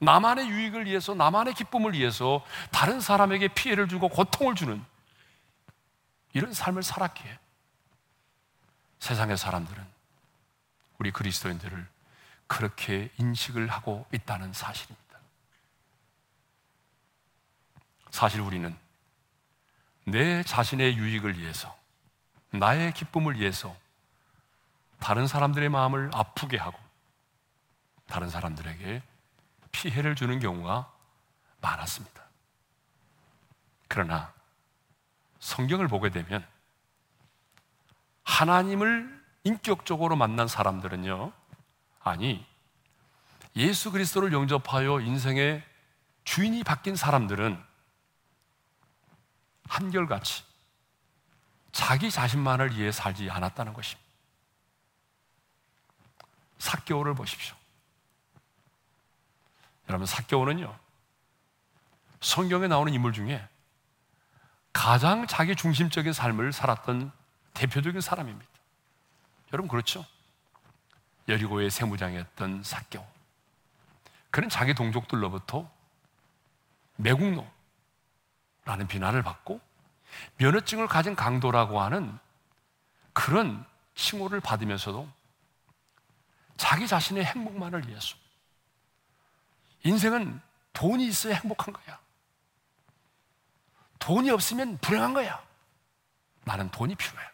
나만의 0.00 0.48
유익을 0.48 0.86
위해서 0.86 1.14
나만의 1.14 1.54
기쁨을 1.54 1.94
위해서 1.94 2.44
다른 2.70 3.00
사람에게 3.00 3.48
피해를 3.48 3.88
주고 3.88 4.08
고통을 4.08 4.54
주는 4.54 4.84
이런 6.32 6.52
삶을 6.52 6.82
살았기에 6.82 7.38
세상의 8.98 9.36
사람들은 9.36 9.84
우리 10.98 11.10
그리스도인들을 11.10 11.86
그렇게 12.46 13.10
인식을 13.18 13.68
하고 13.68 14.06
있다는 14.12 14.52
사실입니다. 14.52 15.18
사실 18.10 18.40
우리는 18.40 18.76
내 20.04 20.42
자신의 20.42 20.96
유익을 20.96 21.38
위해서, 21.38 21.76
나의 22.50 22.92
기쁨을 22.92 23.38
위해서 23.38 23.74
다른 25.00 25.26
사람들의 25.26 25.68
마음을 25.68 26.10
아프게 26.14 26.56
하고 26.56 26.78
다른 28.06 28.30
사람들에게 28.30 29.02
피해를 29.74 30.14
주는 30.14 30.38
경우가 30.38 30.90
많았습니다. 31.60 32.22
그러나 33.88 34.32
성경을 35.40 35.88
보게 35.88 36.10
되면 36.10 36.46
하나님을 38.22 39.22
인격적으로 39.42 40.16
만난 40.16 40.48
사람들은요, 40.48 41.32
아니, 42.00 42.46
예수 43.56 43.90
그리스도를 43.90 44.32
영접하여 44.32 45.00
인생의 45.00 45.62
주인이 46.22 46.62
바뀐 46.64 46.96
사람들은 46.96 47.62
한결같이 49.68 50.44
자기 51.72 52.10
자신만을 52.10 52.76
위해 52.76 52.92
살지 52.92 53.28
않았다는 53.28 53.74
것입니다. 53.74 54.08
사개오를 56.58 57.14
보십시오. 57.14 57.56
여러분, 59.88 60.06
사개오는요, 60.06 60.74
성경에 62.20 62.68
나오는 62.68 62.92
인물 62.92 63.12
중에 63.12 63.46
가장 64.72 65.26
자기 65.26 65.54
중심적인 65.54 66.12
삶을 66.12 66.52
살았던 66.52 67.12
대표적인 67.52 68.00
사람입니다. 68.00 68.50
여러분, 69.52 69.68
그렇죠? 69.68 70.04
여리고의 71.28 71.70
세무장이었던 71.70 72.62
사개오. 72.62 73.06
그는 74.30 74.48
자기 74.48 74.74
동족들로부터 74.74 75.70
매국노라는 76.96 77.46
비난을 78.88 79.22
받고 79.22 79.60
면허증을 80.38 80.88
가진 80.88 81.14
강도라고 81.14 81.80
하는 81.80 82.18
그런 83.12 83.64
칭호를 83.94 84.40
받으면서도 84.40 85.08
자기 86.56 86.86
자신의 86.88 87.24
행복만을 87.24 87.86
위해서 87.88 88.16
인생은 89.84 90.40
돈이 90.72 91.06
있어야 91.06 91.36
행복한 91.36 91.72
거야. 91.72 91.98
돈이 93.98 94.30
없으면 94.30 94.78
불행한 94.78 95.14
거야. 95.14 95.42
나는 96.44 96.70
돈이 96.70 96.94
필요해. 96.94 97.24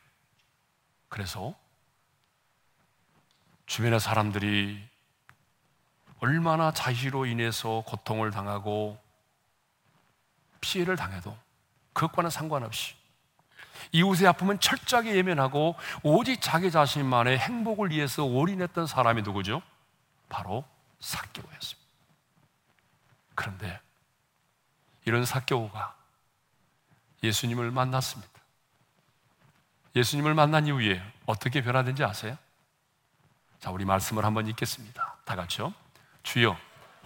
그래서 1.09 1.55
주변의 3.67 3.99
사람들이 3.99 4.89
얼마나 6.21 6.73
자희로 6.73 7.27
인해서 7.27 7.83
고통을 7.87 8.31
당하고 8.31 8.99
피해를 10.61 10.97
당해도 10.97 11.37
그것과는 11.93 12.31
상관없이 12.31 12.95
이웃의 13.93 14.29
아픔은 14.29 14.61
철저하게 14.61 15.17
예면하고 15.17 15.75
오직 16.03 16.41
자기 16.43 16.71
자신만의 16.71 17.39
행복을 17.39 17.91
위해서 17.91 18.25
올인했던 18.25 18.87
사람이 18.87 19.23
누구죠? 19.23 19.63
바로 20.29 20.65
사개오였습니다. 21.01 21.80
그런데 23.41 23.81
이런 25.07 25.25
사개오가 25.25 25.97
예수님을 27.23 27.71
만났습니다. 27.71 28.31
예수님을 29.97 30.35
만난 30.35 30.67
이후에 30.67 31.03
어떻게 31.25 31.63
변화된지 31.63 32.05
아세요? 32.05 32.37
자, 33.59 33.71
우리 33.71 33.87
말씀을 33.87 34.27
한번 34.27 34.47
읽겠습니다. 34.47 35.17
다 35.25 35.37
같이요. 35.37 35.73
주여, 36.23 36.55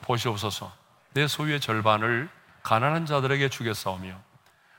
보시옵소서. 0.02 0.76
내 1.12 1.28
소유의 1.28 1.60
절반을 1.60 2.28
가난한 2.64 3.06
자들에게 3.06 3.48
주겠사오며 3.48 4.20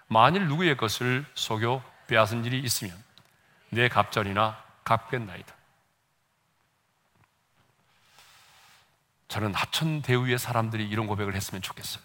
만일 0.07 0.49
누구의 0.49 0.75
것을 0.75 1.25
속여 1.35 1.81
빼앗은 2.07 2.43
일이 2.43 2.59
있으면 2.59 3.01
내 3.69 3.87
갑절이나 3.87 4.61
갚겠나이다. 4.83 5.54
저는 9.35 9.53
하천 9.53 10.01
대우의 10.01 10.39
사람들이 10.39 10.87
이런 10.87 11.07
고백을 11.07 11.35
했으면 11.35 11.61
좋겠어요. 11.61 12.01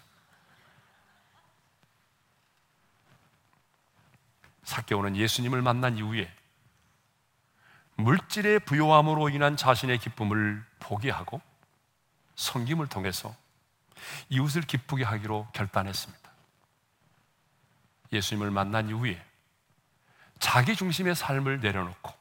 사개오는 4.65 5.15
예수님을 5.15 5.63
만난 5.63 5.97
이후에 5.97 6.29
물질의 7.95 8.59
부요함으로 8.59 9.29
인한 9.29 9.57
자신의 9.57 9.99
기쁨을 9.99 10.67
포기하고 10.81 11.41
성김을 12.35 12.89
통해서 12.89 13.33
이웃을 14.29 14.63
기쁘게 14.63 15.05
하기로 15.05 15.47
결단했습니다. 15.53 16.31
예수님을 18.13 18.51
만난 18.51 18.89
이후에 18.89 19.25
자기 20.41 20.75
중심의 20.75 21.15
삶을 21.15 21.61
내려놓고 21.61 22.13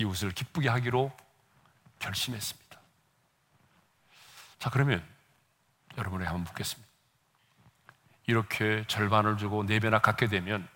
이웃을 0.00 0.32
기쁘게 0.32 0.68
하기로 0.68 1.16
결심했습니다. 2.00 2.63
자, 4.64 4.70
그러면 4.70 5.06
여러분에게 5.98 6.26
한번 6.26 6.44
묻겠습니다. 6.44 6.90
이렇게 8.26 8.82
절반을 8.88 9.36
주고 9.36 9.62
네 9.66 9.78
배나 9.78 9.98
갖게 9.98 10.26
되면 10.26 10.66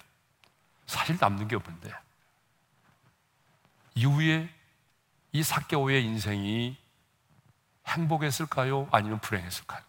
사실 0.85 1.17
남는 1.19 1.49
게 1.49 1.57
없는데 1.57 1.91
이후에 3.95 4.55
이 5.33 5.43
사개오의 5.43 6.05
인생이 6.05 6.77
행복했을까요? 7.87 8.91
아니면 8.93 9.21
불행했을까요? 9.21 9.83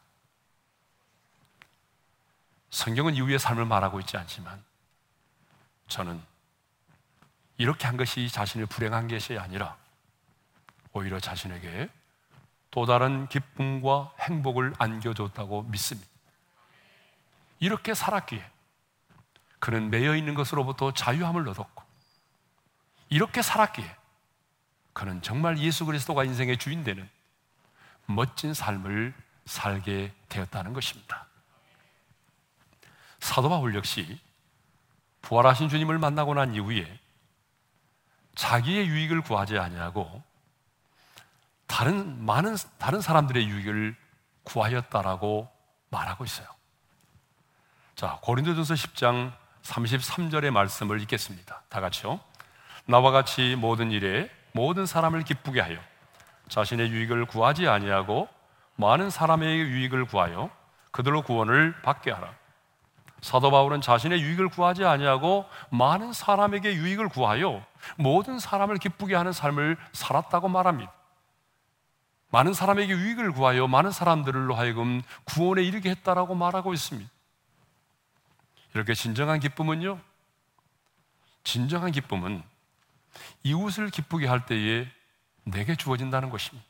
성경은 2.70 3.16
이후의 3.16 3.38
삶을 3.38 3.66
말하고 3.66 4.00
있지 4.00 4.16
않지만 4.16 4.64
저는 5.90 6.24
이렇게 7.58 7.86
한 7.86 7.98
것이 7.98 8.30
자신을 8.30 8.66
불행한 8.68 9.10
것이 9.10 9.38
아니라 9.38 9.76
오히려 10.94 11.20
자신에게 11.20 11.90
또 12.72 12.86
다른 12.86 13.28
기쁨과 13.28 14.14
행복을 14.20 14.74
안겨줬다고 14.78 15.64
믿습니다. 15.64 16.10
이렇게 17.60 17.94
살았기에 17.94 18.44
그는 19.60 19.90
매여 19.90 20.16
있는 20.16 20.36
것으로부터 20.36 20.94
자유함을 20.94 21.48
얻었고 21.50 21.84
이렇게 23.10 23.42
살았기에 23.42 23.96
그는 24.94 25.22
정말 25.22 25.58
예수 25.60 25.86
그리스도가 25.86 26.24
인생의 26.24 26.58
주인 26.58 26.84
되는 26.84 27.10
멋진 28.06 28.54
삶을 28.54 29.14
살게 29.46 30.14
되었다는 30.30 30.74
것입니다. 30.74 31.28
사도 33.20 33.50
바울 33.50 33.76
역시 33.76 34.20
부활하신 35.22 35.70
주님을 35.70 35.98
만나고 35.98 36.34
난 36.34 36.54
이후에 36.54 37.00
자기의 38.36 38.88
유익을 38.88 39.22
구하지 39.22 39.58
아니하고 39.58 40.24
다른 41.70 42.26
많은 42.26 42.58
다른 42.80 43.00
사람들의 43.00 43.48
유익을 43.48 43.96
구하였다라고 44.44 45.48
말하고 45.92 46.26
있어요. 46.26 46.48
자, 47.96 48.18
고린도전서 48.24 48.74
10장 48.74 49.32
33절의 49.62 50.50
말씀을 50.50 51.00
읽겠습니다. 51.02 51.62
다 51.70 51.80
같이요. 51.80 52.20
나와 52.86 53.12
같이 53.12 53.56
모든 53.56 53.92
일에 53.92 54.32
모든 54.52 54.88
사람을 54.88 55.24
기쁘게 55.24 55.62
하여 55.62 55.78
자신의 56.50 56.90
유익을 56.90 57.26
구하지 57.26 57.68
아니하고 57.68 58.28
많은 58.76 59.12
사람의 59.12 59.60
유익을 59.60 60.06
구하여 60.06 60.50
그들로 60.90 61.22
구원을 61.22 61.80
받게 61.84 62.12
하라. 62.12 62.34
사도 63.22 63.52
바울은 63.52 63.82
자신의 63.82 64.22
유익을 64.22 64.50
구하지 64.50 64.86
아니하고 64.86 65.46
많은 65.70 66.14
사람에게 66.14 66.74
유익을 66.74 67.10
구하여 67.10 67.64
모든 67.96 68.40
사람을 68.40 68.78
기쁘게 68.78 69.14
하는 69.14 69.32
삶을 69.32 69.78
살았다고 69.94 70.48
말합니다. 70.48 70.99
많은 72.30 72.54
사람에게 72.54 72.94
유익을 72.94 73.32
구하여 73.32 73.68
많은 73.68 73.92
사람들로 73.92 74.56
하여금 74.56 75.02
구원에 75.26 75.64
이르게 75.64 75.90
했다라고 75.90 76.36
말하고 76.36 76.74
있습니다. 76.74 77.10
이렇게 78.76 78.94
진정한 78.94 79.40
기쁨은요. 79.40 80.00
진정한 81.44 81.92
기쁨은 81.92 82.44
이웃을 83.44 83.90
기쁘게 83.90 84.28
할 84.28 84.46
때에 84.46 84.88
내게 85.44 85.76
주어진다는 85.76 86.30
것입니다. 86.30 86.68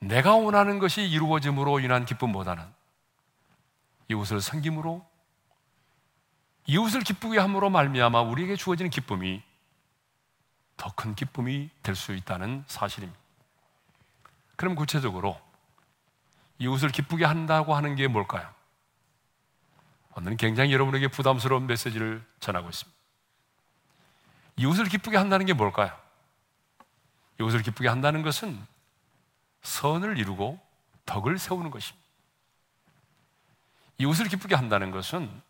내가 0.00 0.34
원하는 0.34 0.78
것이 0.78 1.02
이루어짐으로 1.02 1.80
인한 1.80 2.04
기쁨보다는 2.04 2.62
이웃을 4.08 4.40
섬김으로 4.42 5.06
이웃을 6.66 7.00
기쁘게 7.00 7.38
함으로 7.38 7.70
말미암아 7.70 8.20
우리에게 8.22 8.56
주어지는 8.56 8.90
기쁨이 8.90 9.42
더 10.76 10.90
큰 10.90 11.14
기쁨이 11.14 11.70
될 11.82 11.94
수 11.94 12.12
있다는 12.12 12.64
사실입니다. 12.66 13.21
그럼 14.56 14.74
구체적으로 14.74 15.40
이웃을 16.58 16.90
기쁘게 16.90 17.24
한다고 17.24 17.74
하는 17.74 17.96
게 17.96 18.06
뭘까요? 18.08 18.48
오늘은 20.14 20.36
굉장히 20.36 20.72
여러분에게 20.72 21.08
부담스러운 21.08 21.66
메시지를 21.66 22.24
전하고 22.40 22.68
있습니다. 22.68 22.98
이웃을 24.56 24.84
기쁘게 24.86 25.16
한다는 25.16 25.46
게 25.46 25.54
뭘까요? 25.54 25.90
이웃을 27.40 27.62
기쁘게 27.62 27.88
한다는 27.88 28.22
것은 28.22 28.60
선을 29.62 30.18
이루고 30.18 30.60
덕을 31.06 31.38
세우는 31.38 31.70
것입니다. 31.70 32.02
이웃을 33.98 34.28
기쁘게 34.28 34.54
한다는 34.54 34.90
것은 34.90 35.42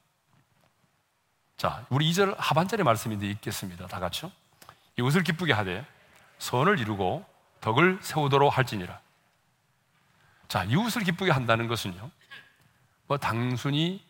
자, 1.57 1.85
우리 1.91 2.11
2절 2.11 2.35
하반절의 2.39 2.85
말씀인데 2.85 3.27
읽겠습니다. 3.31 3.87
다 3.87 4.01
같이요. 4.01 4.31
이웃을 4.99 5.23
기쁘게 5.23 5.53
하되 5.53 5.87
선을 6.39 6.79
이루고 6.79 7.25
덕을 7.63 8.01
세우도록 8.03 8.59
할지니라. 8.59 9.01
자, 10.49 10.65
이웃을 10.65 11.05
기쁘게 11.05 11.31
한다는 11.31 11.69
것은요. 11.69 12.11
뭐 13.07 13.17
단순히 13.17 14.05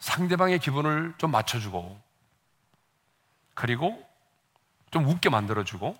상대방의 0.00 0.58
기분을 0.58 1.14
좀 1.18 1.30
맞춰주고 1.30 2.00
그리고 3.54 4.04
좀 4.90 5.06
웃게 5.06 5.28
만들어주고 5.28 5.96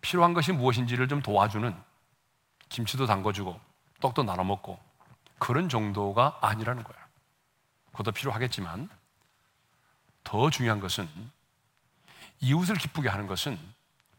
필요한 0.00 0.32
것이 0.32 0.50
무엇인지를 0.52 1.08
좀 1.08 1.20
도와주는 1.20 1.76
김치도 2.70 3.06
담궈주고 3.06 3.60
떡도 4.00 4.22
나눠 4.22 4.44
먹고 4.44 4.80
그런 5.38 5.68
정도가 5.68 6.38
아니라는 6.40 6.82
거예요. 6.82 7.04
그것도 7.92 8.12
필요하겠지만 8.12 8.88
더 10.24 10.48
중요한 10.48 10.80
것은 10.80 11.06
이웃을 12.40 12.76
기쁘게 12.76 13.10
하는 13.10 13.26
것은 13.26 13.58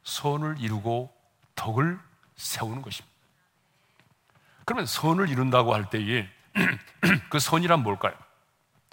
선을 0.03 0.59
이루고 0.59 1.13
덕을 1.55 1.99
세우는 2.35 2.81
것입니다. 2.81 3.11
그러면 4.65 4.85
선을 4.85 5.29
이룬다고 5.29 5.73
할 5.73 5.89
때에 5.89 6.29
그 7.29 7.39
선이란 7.39 7.83
뭘까요? 7.83 8.13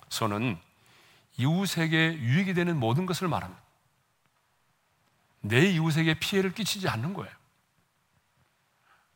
선은 0.08 0.58
이웃에게 1.36 2.14
유익이 2.18 2.54
되는 2.54 2.78
모든 2.78 3.06
것을 3.06 3.28
말합니다. 3.28 3.62
내 5.40 5.70
이웃에게 5.70 6.18
피해를 6.18 6.52
끼치지 6.52 6.88
않는 6.88 7.14
거예요. 7.14 7.32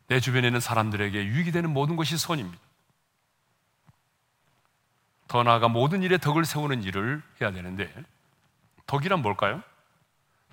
내 0.07 0.20
주변에 0.20 0.48
있는 0.48 0.61
사람들에게 0.61 1.24
유익이 1.24 1.52
되는 1.52 1.70
모든 1.70 1.96
것이 1.96 2.16
선입니다. 2.16 2.59
더 5.28 5.42
나아가 5.42 5.68
모든 5.68 6.02
일에 6.02 6.18
덕을 6.18 6.44
세우는 6.44 6.83
일을 6.83 7.22
해야 7.40 7.50
되는데 7.50 7.92
덕이란 8.87 9.22
뭘까요? 9.22 9.62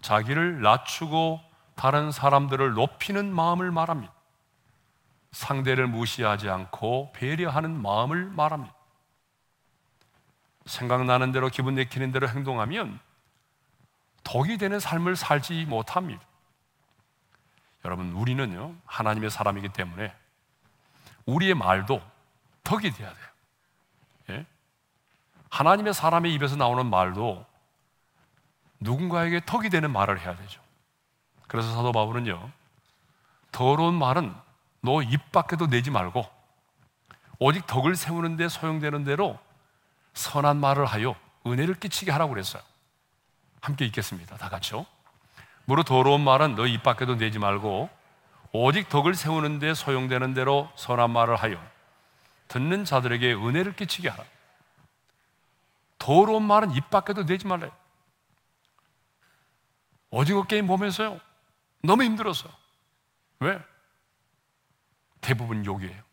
자기를 0.01 0.61
낮추고 0.61 1.41
다른 1.75 2.11
사람들을 2.11 2.73
높이는 2.73 3.33
마음을 3.33 3.71
말합니다. 3.71 4.13
상대를 5.31 5.87
무시하지 5.87 6.49
않고 6.49 7.11
배려하는 7.13 7.81
마음을 7.81 8.25
말합니다. 8.25 8.73
생각나는 10.65 11.31
대로 11.31 11.49
기분 11.49 11.75
내키는 11.75 12.11
대로 12.11 12.27
행동하면 12.27 12.99
덕이 14.23 14.57
되는 14.57 14.79
삶을 14.79 15.15
살지 15.15 15.65
못합니다. 15.65 16.21
여러분, 17.85 18.11
우리는요, 18.11 18.75
하나님의 18.85 19.29
사람이기 19.29 19.69
때문에 19.69 20.13
우리의 21.25 21.53
말도 21.55 22.01
덕이 22.63 22.91
돼야 22.91 23.09
돼요. 23.09 23.25
예? 24.31 24.45
하나님의 25.49 25.93
사람의 25.93 26.33
입에서 26.33 26.55
나오는 26.55 26.85
말도 26.85 27.45
누군가에게 28.79 29.41
덕이 29.45 29.69
되는 29.69 29.91
말을 29.91 30.19
해야 30.19 30.35
되죠. 30.35 30.61
그래서 31.47 31.73
사도 31.73 31.91
바울은요, 31.91 32.49
더러운 33.51 33.93
말은 33.95 34.33
너 34.81 35.01
입 35.03 35.31
밖에도 35.31 35.67
내지 35.67 35.91
말고 35.91 36.25
오직 37.39 37.65
덕을 37.67 37.95
세우는데 37.95 38.47
소용되는 38.49 39.03
대로 39.03 39.37
선한 40.13 40.57
말을 40.57 40.85
하여 40.85 41.15
은혜를 41.45 41.75
끼치게 41.75 42.11
하라고 42.11 42.33
그랬어요. 42.33 42.61
함께 43.61 43.85
읽겠습니다. 43.85 44.37
다 44.37 44.49
같이요. 44.49 44.85
무릇 45.65 45.83
더러운 45.85 46.21
말은 46.21 46.55
너 46.55 46.65
입 46.65 46.83
밖에도 46.83 47.15
내지 47.15 47.39
말고 47.39 47.89
오직 48.51 48.89
덕을 48.89 49.15
세우는데 49.15 49.73
소용되는 49.73 50.33
대로 50.33 50.69
선한 50.75 51.11
말을 51.11 51.35
하여 51.35 51.61
듣는 52.47 52.85
자들에게 52.85 53.33
은혜를 53.33 53.75
끼치게 53.75 54.09
하라. 54.09 54.23
더러운 55.97 56.43
말은 56.43 56.71
입 56.71 56.89
밖에도 56.89 57.25
내지 57.25 57.45
말래. 57.45 57.69
오징어 60.11 60.43
게임 60.43 60.67
보면서요. 60.67 61.19
너무 61.83 62.03
힘들었어요. 62.03 62.51
왜? 63.39 63.63
대부분 65.21 65.65
욕이에요. 65.65 66.03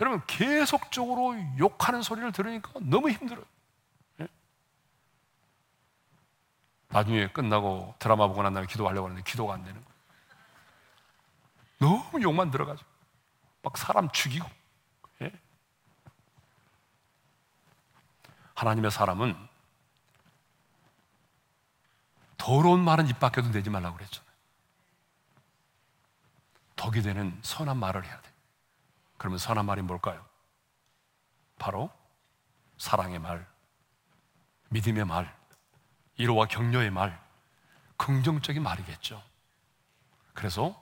여러분, 0.00 0.22
계속적으로 0.26 1.36
욕하는 1.58 2.02
소리를 2.02 2.30
들으니까 2.32 2.72
너무 2.82 3.10
힘들어요. 3.10 3.44
예? 4.20 4.28
나중에 6.88 7.28
끝나고 7.28 7.94
드라마 7.98 8.26
보고 8.26 8.42
난 8.42 8.52
다음에 8.52 8.66
기도하려고 8.66 9.06
하는데 9.08 9.22
기도가 9.22 9.54
안 9.54 9.64
되는 9.64 9.82
거예요. 9.82 9.96
너무 11.78 12.22
욕만 12.22 12.50
들어가지고. 12.50 12.88
막 13.62 13.76
사람 13.78 14.10
죽이고. 14.10 14.48
예? 15.22 15.32
하나님의 18.54 18.90
사람은 18.90 19.45
더러운 22.46 22.78
말은 22.84 23.08
입 23.08 23.18
밖에도 23.18 23.50
내지 23.50 23.70
말라고 23.70 23.96
그랬잖아요. 23.96 24.30
덕이 26.76 27.02
되는 27.02 27.36
선한 27.42 27.76
말을 27.76 28.04
해야 28.04 28.22
돼. 28.22 28.32
그러면 29.18 29.40
선한 29.40 29.66
말이 29.66 29.82
뭘까요? 29.82 30.24
바로 31.58 31.90
사랑의 32.78 33.18
말, 33.18 33.44
믿음의 34.68 35.06
말, 35.06 35.36
위로와 36.20 36.46
격려의 36.46 36.92
말, 36.92 37.20
긍정적인 37.96 38.62
말이겠죠. 38.62 39.20
그래서 40.32 40.80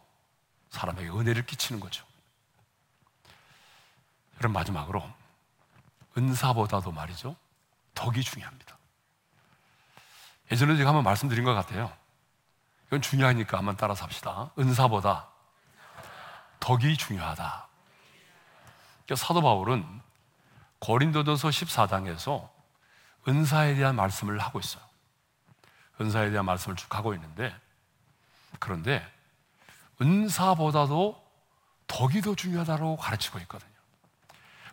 사람에게 0.68 1.08
은혜를 1.08 1.46
끼치는 1.46 1.80
거죠. 1.80 2.04
그럼 4.36 4.52
마지막으로 4.52 5.02
은사보다도 6.18 6.92
말이죠. 6.92 7.34
덕이 7.94 8.22
중요합니다. 8.22 8.76
예전에 10.54 10.76
제가 10.76 10.90
한번 10.90 11.02
말씀드린 11.02 11.42
것 11.42 11.52
같아요. 11.52 11.92
이건 12.86 13.02
중요하니까 13.02 13.58
한번 13.58 13.76
따라서 13.76 14.04
합시다. 14.04 14.52
은사보다 14.56 15.26
덕이 16.60 16.96
중요하다. 16.96 17.66
그러니까 19.04 19.16
사도 19.16 19.42
바울은 19.42 19.84
고린도전서 20.78 21.48
14장에서 21.48 22.48
은사에 23.26 23.74
대한 23.74 23.96
말씀을 23.96 24.38
하고 24.38 24.60
있어요. 24.60 24.84
은사에 26.00 26.30
대한 26.30 26.44
말씀을 26.44 26.76
쭉 26.76 26.94
하고 26.94 27.14
있는데 27.14 27.52
그런데 28.60 29.04
은사보다도 30.00 31.20
덕이 31.88 32.20
더 32.20 32.36
중요하다고 32.36 32.98
가르치고 32.98 33.40
있거든요. 33.40 33.72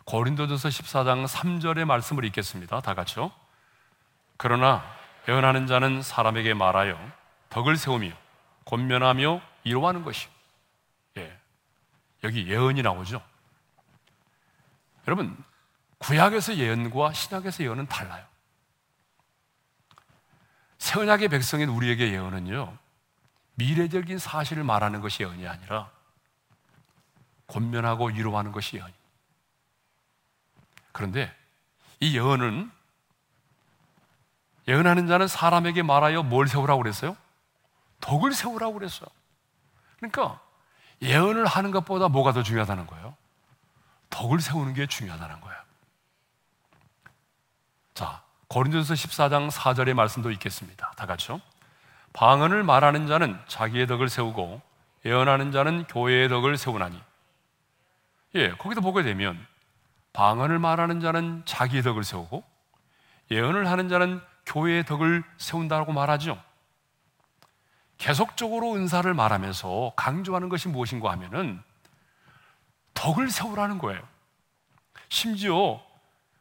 고린도전서 0.04 0.68
14장 0.68 1.26
3절의 1.26 1.86
말씀을 1.86 2.24
읽겠습니다. 2.26 2.80
다 2.82 2.94
같이요. 2.94 3.32
그러나 4.36 5.01
예언하는 5.28 5.66
자는 5.66 6.02
사람에게 6.02 6.54
말하여 6.54 6.98
덕을 7.50 7.76
세우며 7.76 8.10
권면하며 8.64 9.40
이루하는 9.64 10.02
것이. 10.02 10.28
예. 11.16 11.38
여기 12.24 12.48
예언이 12.48 12.82
나오죠. 12.82 13.22
여러분, 15.06 15.36
구약에서 15.98 16.56
예언과 16.56 17.12
신약에서 17.12 17.64
예언은 17.64 17.86
달라요. 17.86 18.24
새 20.78 20.98
언약의 20.98 21.28
백성인 21.28 21.68
우리에게 21.68 22.12
예언은요, 22.12 22.76
미래적인 23.54 24.18
사실을 24.18 24.64
말하는 24.64 25.00
것이 25.00 25.22
예언이 25.22 25.46
아니라 25.46 25.90
권면하고 27.46 28.08
위로하는 28.08 28.50
것이 28.50 28.76
예언입니다. 28.76 29.02
그런데 30.90 31.34
이 32.00 32.16
예언은 32.16 32.70
예언하는 34.68 35.06
자는 35.06 35.26
사람에게 35.26 35.82
말하여 35.82 36.22
뭘 36.22 36.46
세우라고 36.46 36.82
그랬어요? 36.82 37.16
덕을 38.00 38.32
세우라고 38.32 38.74
그랬어요. 38.74 39.08
그러니까 39.96 40.40
예언을 41.00 41.46
하는 41.46 41.70
것보다 41.70 42.08
뭐가 42.08 42.32
더 42.32 42.42
중요하다는 42.42 42.86
거예요? 42.86 43.14
덕을 44.10 44.40
세우는 44.40 44.74
게 44.74 44.86
중요하다는 44.86 45.40
거예요. 45.40 45.58
자, 47.94 48.22
고린도서 48.48 48.94
14장 48.94 49.50
4절의 49.50 49.94
말씀도 49.94 50.30
있겠습니다. 50.32 50.92
다 50.96 51.06
같이요. 51.06 51.40
방언을 52.12 52.62
말하는 52.62 53.06
자는 53.06 53.38
자기의 53.48 53.86
덕을 53.86 54.08
세우고 54.08 54.60
예언하는 55.04 55.50
자는 55.50 55.84
교회의 55.84 56.28
덕을 56.28 56.56
세우나니. 56.56 57.00
예, 58.34 58.50
거기도 58.52 58.80
보게 58.80 59.02
되면 59.02 59.44
방언을 60.12 60.58
말하는 60.58 61.00
자는 61.00 61.42
자기의 61.46 61.82
덕을 61.82 62.04
세우고 62.04 62.44
예언을 63.30 63.68
하는 63.68 63.88
자는 63.88 64.20
교회의 64.52 64.84
덕을 64.84 65.24
세운다고 65.38 65.92
말하죠. 65.92 66.38
계속적으로 67.96 68.74
은사를 68.74 69.12
말하면서 69.14 69.94
강조하는 69.96 70.50
것이 70.50 70.68
무엇인가 70.68 71.10
하면은 71.12 71.62
덕을 72.92 73.30
세우라는 73.30 73.78
거예요. 73.78 74.02
심지어 75.08 75.82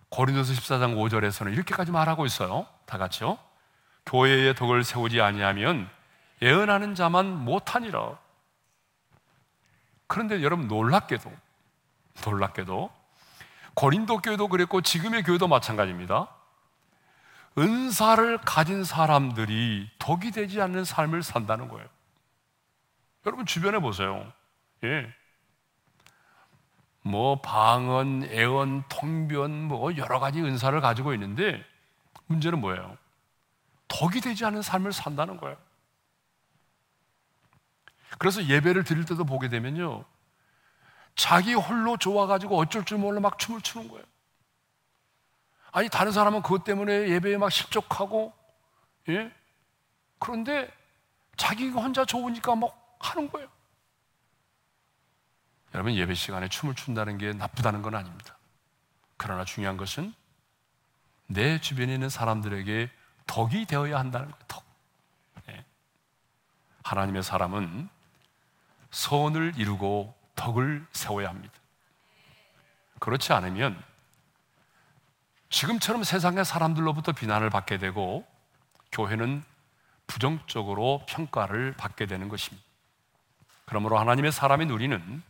고린도서 0.10 0.54
14장 0.54 0.96
5절에서는 0.98 1.54
이렇게까지 1.54 1.92
말하고 1.92 2.26
있어요. 2.26 2.68
다 2.86 2.98
같이요. 2.98 3.38
교회의 4.06 4.56
덕을 4.56 4.84
세우지 4.84 5.22
아니하면 5.22 5.90
예언하는 6.42 6.96
자만 6.96 7.46
못하니라. 7.46 8.18
그런데 10.08 10.44
여러분 10.44 10.68
놀랍게도 10.68 11.32
놀랍게도 12.26 12.92
고린도 13.74 14.18
교회도 14.18 14.50
그랬고 14.50 14.82
지금의 14.82 15.24
교회도 15.24 15.48
마찬가지입니다. 15.48 16.41
은사를 17.58 18.38
가진 18.40 18.84
사람들이 18.84 19.90
덕이 20.00 20.32
되지 20.32 20.62
않는 20.62 20.86
삶을 20.86 21.24
산다는 21.24 21.68
거예요. 21.68 21.88
여러분 23.26 23.46
주변에 23.46 23.80
보세요. 23.80 24.32
예. 24.84 25.14
뭐 27.04 27.42
방언, 27.42 28.24
애언, 28.32 28.84
통변 28.90 29.52
뭐 29.64 29.96
여러 29.98 30.20
가지 30.20 30.42
은사를 30.42 30.80
가지고 30.82 31.14
있는데 31.14 31.64
문제는 32.28 32.60
뭐예요? 32.62 32.98
덕이 33.88 34.22
되지 34.22 34.46
않은 34.46 34.62
삶을 34.62 34.94
산다는 34.94 35.38
거예요. 35.38 35.58
그래서 38.18 38.46
예배를 38.46 38.84
드릴 38.84 39.06
때도 39.06 39.26
보게 39.26 39.50
되면요. 39.50 40.06
자기 41.16 41.54
홀로 41.54 41.98
좋아가지고 41.98 42.58
어쩔 42.58 42.86
줄 42.86 42.98
몰라 42.98 43.20
막 43.20 43.38
춤을 43.38 43.62
추는 43.62 43.88
거예요. 43.90 44.04
아니, 45.72 45.90
다른 45.90 46.12
사람은 46.12 46.42
그것 46.42 46.64
때문에 46.64 47.10
예배에 47.10 47.38
막 47.38 47.50
실족하고, 47.50 48.34
예? 49.10 49.32
그런데 50.20 50.70
자기가 51.38 51.82
혼자 51.82 52.06
좋으니까 52.06 52.56
막 52.56 52.98
하는 53.00 53.30
거예요. 53.30 53.48
여러분, 55.74 55.96
예배 55.96 56.14
시간에 56.14 56.50
춤을 56.50 56.76
춘다는 56.76 57.18
게 57.18 57.34
나쁘다는 57.34 57.82
건 57.82 57.96
아닙니다. 57.96 58.38
그러나 59.18 59.46
중요한 59.46 59.78
것은 59.78 60.14
내 61.28 61.62
주변에 61.62 61.94
있는 61.94 62.10
사람들에게 62.10 62.90
덕이 63.28 63.66
되어야 63.66 63.98
한다는 63.98 64.30
거예요, 64.30 64.44
덕. 64.48 64.66
예. 65.50 65.64
하나님의 66.84 67.24
사람은 67.24 67.88
선을 68.92 69.54
이루고 69.56 70.14
덕을 70.36 70.86
세워야 70.92 71.30
합니다. 71.30 71.54
그렇지 73.00 73.32
않으면 73.32 73.82
지금처럼 75.52 76.04
세상의 76.04 76.46
사람들로부터 76.46 77.12
비난을 77.12 77.50
받게 77.50 77.78
되고 77.78 78.26
교회는 78.92 79.44
부정적으로 80.08 81.04
평가를 81.08 81.74
받게 81.74 82.06
되는 82.06 82.30
것입니다. 82.30 82.66
그러므로 83.66 84.00
하나님의 84.00 84.32
사람인 84.32 84.70
우리는 84.70 85.22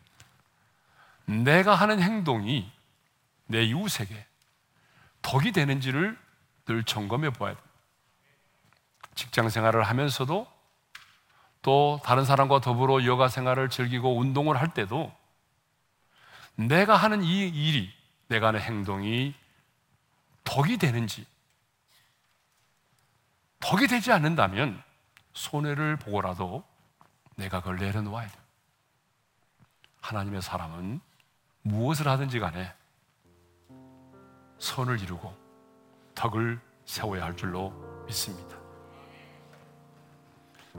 내가 1.26 1.76
하는 1.76 2.02
행동이 2.02 2.72
내 3.48 3.64
이웃에게 3.64 4.26
덕이 5.22 5.52
되는지를 5.52 6.18
늘 6.66 6.84
점검해 6.84 7.32
보아야 7.32 7.56
됩니다. 7.56 7.72
직장 9.16 9.50
생활을 9.50 9.84
하면서도 9.84 10.48
또 11.64 12.00
다른 12.04 12.26
사람과 12.26 12.62
더불어 12.62 13.06
여가 13.06 13.28
생활을 13.28 13.70
즐기고 13.70 14.18
운동을 14.18 14.60
할 14.60 14.74
때도 14.74 15.14
내가 16.56 16.96
하는 16.96 17.24
이 17.24 17.48
일이 17.48 17.92
내가 18.28 18.48
하는 18.48 18.62
행동이 18.62 19.36
덕이 20.44 20.78
되는지 20.78 21.26
덕이 23.60 23.88
되지 23.88 24.12
않는다면 24.12 24.82
손해를 25.34 25.98
보고라도 25.98 26.64
내가 27.36 27.60
그걸 27.60 27.78
내려놓아야 27.78 28.28
돼. 28.28 28.40
하나님의 30.02 30.42
사람은 30.42 31.00
무엇을 31.62 32.08
하든지 32.08 32.40
간에 32.40 32.74
선을 34.60 35.00
이루고 35.02 35.34
덕을 36.16 36.60
세워야 36.86 37.24
할 37.24 37.38
줄로 37.38 37.72
믿습니다. 38.08 38.58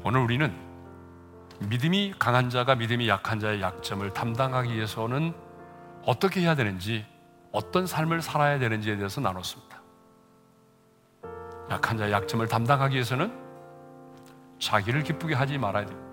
오늘 0.02 0.20
우리는 0.20 0.72
믿음이 1.68 2.14
강한 2.18 2.50
자가 2.50 2.74
믿음이 2.74 3.08
약한 3.08 3.38
자의 3.38 3.60
약점을 3.60 4.12
담당하기 4.12 4.74
위해서는 4.74 5.34
어떻게 6.04 6.40
해야 6.40 6.54
되는지, 6.54 7.06
어떤 7.52 7.86
삶을 7.86 8.22
살아야 8.22 8.58
되는지에 8.58 8.96
대해서 8.96 9.20
나눴습니다. 9.20 9.80
약한 11.70 11.96
자의 11.96 12.12
약점을 12.12 12.46
담당하기 12.48 12.94
위해서는 12.94 13.32
자기를 14.58 15.02
기쁘게 15.02 15.34
하지 15.34 15.58
말아야 15.58 15.86
됩니다. 15.86 16.08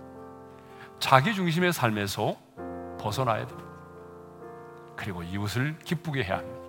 자기 0.99 1.33
중심의 1.33 1.71
삶에서 1.71 2.35
벗어나야 2.99 3.47
됩니다. 3.47 3.69
그리고 4.95 5.23
이웃을 5.23 5.79
기쁘게 5.79 6.23
해야 6.23 6.39
합니다. 6.39 6.59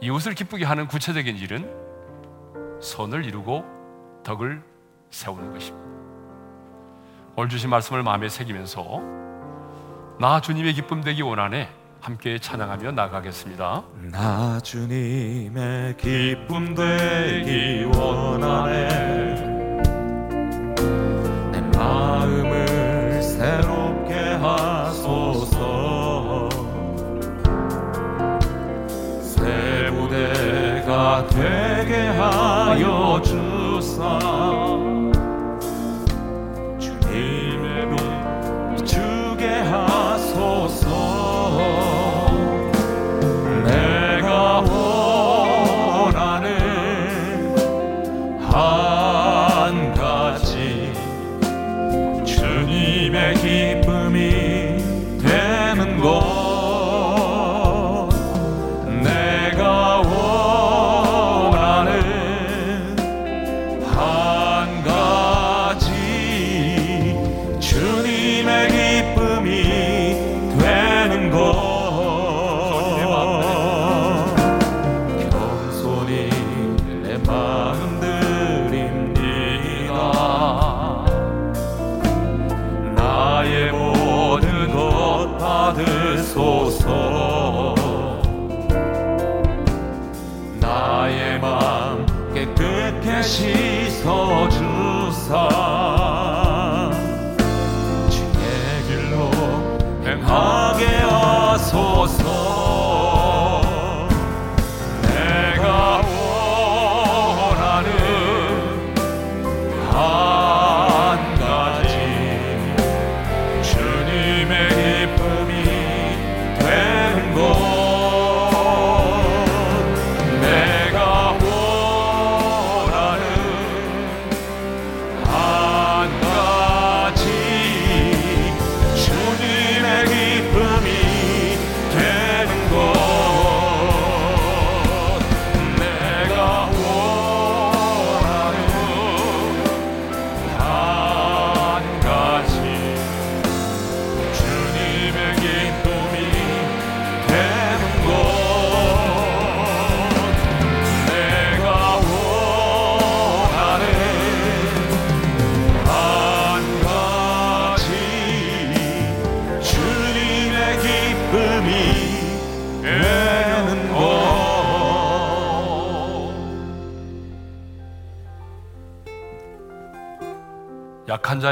이웃을 0.00 0.34
기쁘게 0.34 0.64
하는 0.64 0.88
구체적인 0.88 1.36
일은 1.36 2.80
선을 2.80 3.24
이루고 3.24 3.64
덕을 4.24 4.62
세우는 5.10 5.52
것입니다. 5.52 5.86
오늘 7.36 7.48
주신 7.48 7.70
말씀을 7.70 8.02
마음에 8.02 8.28
새기면서 8.28 9.00
나 10.18 10.40
주님의 10.40 10.74
기쁨 10.74 11.02
되기 11.02 11.22
원하네 11.22 11.85
함께 12.06 12.38
찬양하며 12.38 12.92
나가겠습니다. 12.92 13.82
나 14.12 14.60
주님의 14.60 15.96
기쁨 15.96 16.72
되기 16.72 17.82
원하네 17.82 19.34
내 21.50 21.60
마음을 21.76 23.20
새롭게 23.20 24.14
하소서 24.40 25.58
새 29.20 29.90
부대가 29.90 31.26
되게 31.26 32.06
하여 32.06 33.20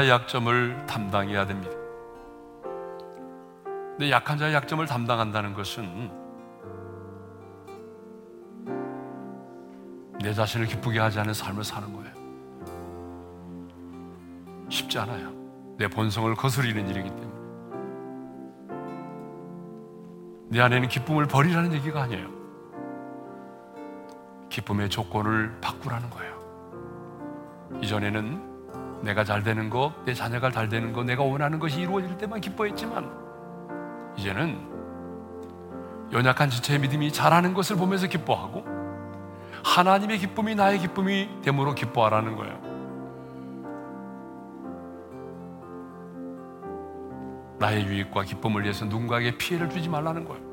자의 0.05 0.09
약점을 0.09 0.85
담당해야 0.85 1.47
됩니다. 1.47 1.75
근데 3.91 4.11
약한 4.11 4.37
자의 4.37 4.53
약점을 4.53 4.85
담당한다는 4.85 5.55
것은 5.55 6.11
내 10.21 10.31
자신을 10.31 10.67
기쁘게 10.67 10.99
하지 10.99 11.19
않은 11.19 11.33
삶을 11.33 11.63
사는 11.63 11.91
거예요. 11.91 12.13
쉽지 14.69 14.99
않아요. 14.99 15.31
내 15.77 15.87
본성을 15.87 16.35
거스리는 16.35 16.87
일이기 16.87 17.09
때문에. 17.09 17.33
내 20.49 20.61
안에는 20.61 20.87
기쁨을 20.87 21.25
버리라는 21.25 21.73
얘기가 21.73 22.03
아니에요. 22.03 22.29
기쁨의 24.49 24.89
조건을 24.89 25.59
바꾸라는 25.61 26.09
거예요. 26.11 26.35
이전에는 27.81 28.44
내가 29.05 29.23
잘 29.23 29.43
되는 29.43 29.69
것, 29.69 29.93
내 30.03 30.15
자녀가 30.15 30.49
잘 30.49 30.67
되는 30.67 30.91
것, 30.91 31.05
내가 31.05 31.21
원하는 31.21 31.59
것이 31.59 31.79
이루어질 31.81 32.17
때만 32.17 32.41
기뻐했지만, 32.41 33.07
이제는 34.17 34.57
연약한 36.11 36.49
지체의 36.49 36.79
믿음이 36.79 37.13
잘하는 37.13 37.53
것을 37.53 37.75
보면서 37.75 38.07
기뻐하고, 38.07 38.65
하나님의 39.63 40.17
기쁨이 40.17 40.55
나의 40.55 40.79
기쁨이 40.79 41.29
됨으로 41.43 41.75
기뻐하라는 41.75 42.35
거예요. 42.35 42.65
나의 47.59 47.85
유익과 47.85 48.23
기쁨을 48.23 48.63
위해서 48.63 48.85
누군가에게 48.85 49.37
피해를 49.37 49.69
주지 49.69 49.87
말라는 49.87 50.25
거예요. 50.25 50.43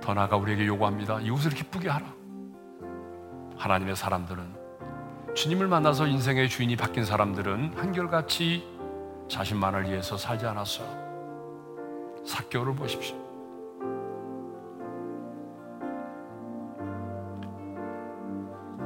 더 0.00 0.14
나아가 0.14 0.38
우리에게 0.38 0.66
요구합니다. 0.66 1.20
이웃을 1.20 1.50
기쁘게 1.50 1.90
하라. 1.90 2.06
하나님의 3.58 3.94
사람들은 3.94 4.57
주님을 5.34 5.68
만나서 5.68 6.06
인생의 6.06 6.48
주인이 6.48 6.76
바뀐 6.76 7.04
사람들은 7.04 7.74
한결같이 7.76 8.66
자신만을 9.28 9.90
위해서 9.90 10.16
살지 10.16 10.46
않았어요. 10.46 10.88
사교를 12.24 12.74
보십시오. 12.74 13.16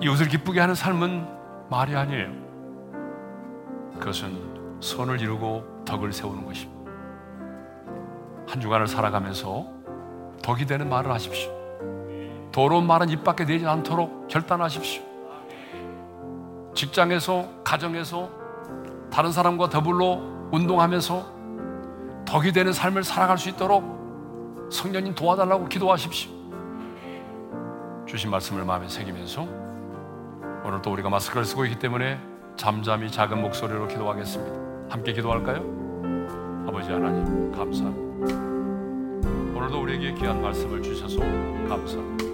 이웃을 0.02 0.28
기쁘게 0.28 0.60
하는 0.60 0.74
삶은 0.74 1.26
말이 1.70 1.94
아니에요. 1.94 2.32
그것은 3.98 4.80
선을 4.80 5.20
이루고 5.20 5.84
덕을 5.84 6.12
세우는 6.12 6.44
것입니다. 6.44 6.82
한 8.48 8.60
주간을 8.60 8.88
살아가면서 8.88 9.66
덕이 10.42 10.66
되는 10.66 10.88
말을 10.88 11.10
하십시오. 11.12 11.50
더러운 12.50 12.86
말은 12.86 13.08
입 13.10 13.22
밖에 13.22 13.44
내지 13.44 13.64
않도록 13.64 14.26
결단하십시오. 14.28 15.11
직장에서, 16.74 17.48
가정에서, 17.64 18.30
다른 19.10 19.30
사람과 19.30 19.68
더불어 19.68 20.20
운동하면서 20.52 21.32
덕이 22.24 22.52
되는 22.52 22.72
삶을 22.72 23.04
살아갈 23.04 23.36
수 23.36 23.48
있도록 23.50 24.68
성령님 24.70 25.14
도와달라고 25.14 25.68
기도하십시오. 25.68 26.30
주신 28.06 28.30
말씀을 28.30 28.64
마음에 28.64 28.88
새기면서 28.88 29.42
오늘 30.64 30.80
또 30.82 30.92
우리가 30.92 31.10
마스크를 31.10 31.44
쓰고 31.44 31.64
있기 31.66 31.78
때문에 31.78 32.18
잠잠히 32.56 33.10
작은 33.10 33.40
목소리로 33.40 33.88
기도하겠습니다. 33.88 34.92
함께 34.92 35.12
기도할까요? 35.12 35.58
아버지 36.66 36.90
하나님, 36.90 37.52
감사합니다. 37.52 38.34
오늘도 39.58 39.82
우리에게 39.82 40.14
귀한 40.14 40.40
말씀을 40.40 40.82
주셔서 40.82 41.18
감사합니다. 41.68 42.31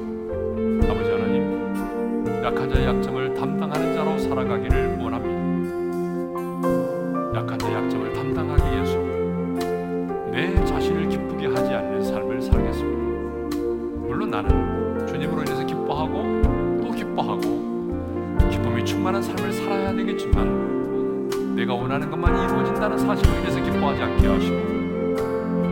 약한 2.42 2.70
자의 2.70 2.86
약점을 2.86 3.34
담당하는 3.34 3.94
자로 3.94 4.18
살아가기를 4.18 4.98
원합니다. 4.98 5.38
약한 7.38 7.58
자의 7.58 7.74
약점을 7.74 8.12
담당하기 8.12 8.62
위해서 8.70 8.98
내 10.30 10.64
자신을 10.64 11.08
기쁘게 11.08 11.48
하지 11.48 11.74
않는 11.74 12.02
삶을 12.02 12.40
살겠습니다. 12.40 13.58
물론 14.06 14.30
나는 14.30 15.06
주님으로 15.06 15.42
인해서 15.42 15.66
기뻐하고 15.66 16.42
또 16.80 16.90
기뻐하고 16.92 17.40
기쁨이 18.50 18.84
충만한 18.84 19.20
삶을 19.20 19.52
살아야 19.52 19.92
되겠지만 19.92 21.54
내가 21.56 21.74
원하는 21.74 22.08
것만 22.08 22.32
이루어진다는 22.32 22.98
사실로 22.98 23.36
인해서 23.38 23.60
기뻐하지 23.60 24.02
않게 24.02 24.26
하시고 24.26 24.56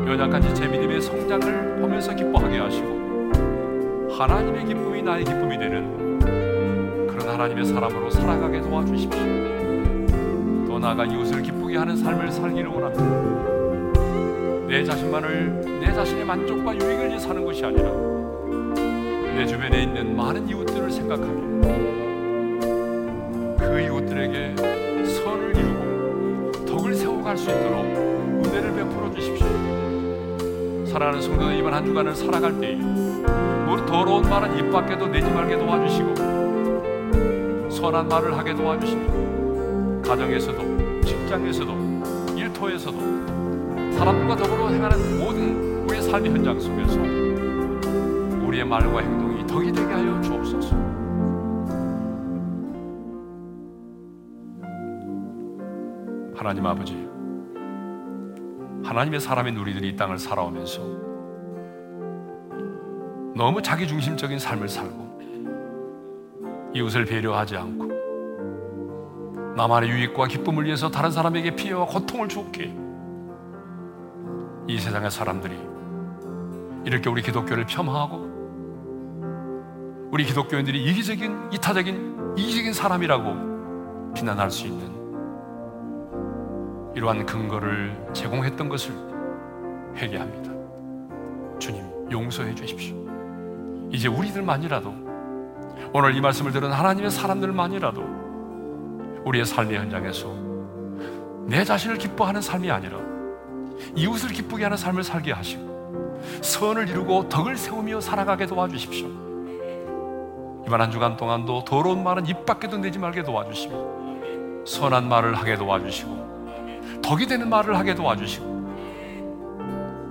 연약한 0.09 0.43
지체 0.43 0.67
믿음의 0.67 1.01
성장을 1.01 1.81
보면서 1.81 2.15
기뻐하게 2.15 2.59
하시고 2.59 2.97
하나님의 4.19 4.67
기쁨이 4.67 5.03
나의 5.03 5.25
기쁨이 5.25 5.59
되는 5.59 6.06
하나님의 7.37 7.67
사람으로 7.67 8.09
살아가게 8.09 8.63
도와주십시오. 8.63 9.21
또 10.67 10.79
나아가 10.79 11.05
이웃을 11.05 11.43
기쁘게 11.43 11.77
하는 11.77 11.95
삶을 11.95 12.33
살기를 12.33 12.71
원합니다. 12.71 13.05
내 14.67 14.83
자신만을 14.83 15.81
내 15.81 15.93
자신의 15.93 16.25
만족과 16.25 16.75
유익을 16.75 17.09
위해 17.09 17.19
사는 17.19 17.45
것이 17.45 17.63
아니라 17.63 17.91
내 19.35 19.45
주변에 19.45 19.83
있는 19.83 20.17
많은 20.17 20.49
이웃들을 20.49 20.91
생각하며 20.91 21.61
그 23.59 23.81
이웃들에게 23.83 24.57
선을 25.05 25.57
이루고 25.57 26.65
덕을 26.65 26.95
세워갈 26.95 27.37
수 27.37 27.51
있도록 27.51 27.85
은혜를 28.47 28.75
베풀어 28.77 29.13
주십시오. 29.13 29.47
사랑하는 30.87 31.21
성도들 31.21 31.55
이번 31.55 31.75
한 31.75 31.85
주간을 31.85 32.15
살아갈 32.15 32.59
때에 32.59 32.79
더러운 33.87 34.23
말은 34.29 34.59
입 34.59 34.73
밖에도 34.73 35.07
내지 35.07 35.31
말게 35.31 35.59
도와주시고 35.59 36.46
선한 37.87 38.09
말을 38.09 38.37
하게 38.37 38.53
도와주시고 38.53 40.03
가정에서도 40.05 41.03
직장에서도 41.03 41.73
일터에서도 42.37 42.99
사람들과 43.93 44.35
더불어 44.35 44.71
행하는 44.71 45.21
모든 45.21 45.85
우리의 45.85 46.03
삶의 46.03 46.33
현장 46.33 46.59
속에서 46.59 46.99
우리의 48.45 48.65
말과 48.65 48.99
행동이 48.99 49.47
덕이 49.47 49.71
되게 49.71 49.93
하여 49.93 50.21
주옵소서. 50.21 50.75
하나님 56.35 56.67
아버지, 56.67 57.09
하나님의 58.83 59.21
사람인 59.21 59.57
우리들이 59.59 59.91
이 59.91 59.97
땅을 59.97 60.19
살아오면서 60.19 60.83
너무 63.37 63.63
자기중심적인 63.63 64.41
삶을 64.41 64.69
살고 64.69 65.06
이웃을 66.77 67.07
배려하지 67.07 67.57
않고 67.57 67.87
나만의 69.57 69.89
유익과 69.89 70.27
기쁨을 70.27 70.67
위해서 70.67 70.91
다른 70.91 71.11
사람에게 71.11 71.57
피해와 71.57 71.87
고통을 71.87 72.29
주었기에 72.29 72.77
이 74.69 74.79
세상의 74.79 75.11
사람들이 75.11 75.59
이렇게 76.85 77.09
우리 77.09 77.23
기독교를 77.23 77.65
폄하하고 77.65 78.27
우리 80.13 80.25
기독교인들이 80.25 80.85
이기적인 80.85 81.53
이타적인 81.53 82.35
이기적인 82.37 82.75
사람이라고 82.75 84.13
비난할 84.15 84.51
수 84.51 84.67
있는 84.67 84.95
이러한 86.95 87.25
근거를 87.25 88.11
제공했던 88.13 88.69
것을 88.69 88.95
회개합니다. 89.97 90.53
주님 91.59 91.83
용서해 92.11 92.55
주십시오. 92.55 92.95
이제 93.91 94.09
우리들만이라도 94.09 95.06
오늘 95.93 96.15
이 96.15 96.21
말씀을 96.21 96.53
들은 96.53 96.73
하나님의 96.73 97.11
사람들만이라도 97.11 99.23
우리의 99.25 99.45
삶의 99.45 99.79
현장에서 99.79 100.35
내 101.47 101.65
자신을 101.65 101.99
기뻐하는 101.99 102.41
삶이 102.41 102.71
아니라 102.71 102.99
이웃을 103.95 104.31
기쁘게 104.31 104.65
하는 104.65 104.77
삶을 104.77 105.05
살게 105.05 105.33
하시고 105.33 106.21
선을 106.43 106.89
이루고 106.89 107.29
덕을 107.29 107.57
세우며 107.57 108.01
살아가게 108.01 108.47
도와주십시오. 108.47 109.09
이번 110.67 110.81
한 110.81 110.91
주간 110.91 111.17
동안도 111.17 111.65
더러운 111.65 112.03
말은 112.03 112.27
입 112.27 112.45
밖에도 112.45 112.77
내지 112.77 112.99
말게 112.99 113.23
도와주시고 113.23 114.65
선한 114.67 115.09
말을 115.09 115.35
하게 115.35 115.57
도와주시고 115.57 117.01
덕이 117.03 117.27
되는 117.27 117.49
말을 117.49 117.77
하게 117.77 117.95
도와주시고 117.95 118.57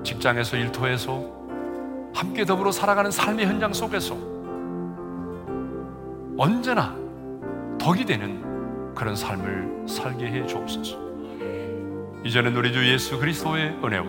직장에서 0.04 0.56
일터에서 0.56 1.36
함께 2.14 2.46
더불어 2.46 2.72
살아가는 2.72 3.12
삶의 3.12 3.46
현장 3.46 3.74
속에서 3.74 4.35
언제나 6.38 6.94
덕이 7.80 8.06
되는 8.06 8.94
그런 8.94 9.16
삶을 9.16 9.88
살게 9.88 10.26
해 10.26 10.46
주옵소서. 10.46 10.98
이제는 12.26 12.56
우리 12.56 12.74
주 12.74 12.86
예수 12.92 13.20
그리스도의 13.20 13.78
은혜와 13.84 14.06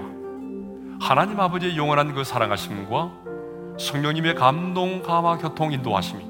하나님 1.01 1.39
아버지의 1.39 1.77
영원한 1.77 2.15
그 2.15 2.25
사랑하심과 2.25 3.13
성령님의 3.79 4.35
감동, 4.35 5.03
감화, 5.03 5.37
교통, 5.37 5.73
인도하심이 5.73 6.27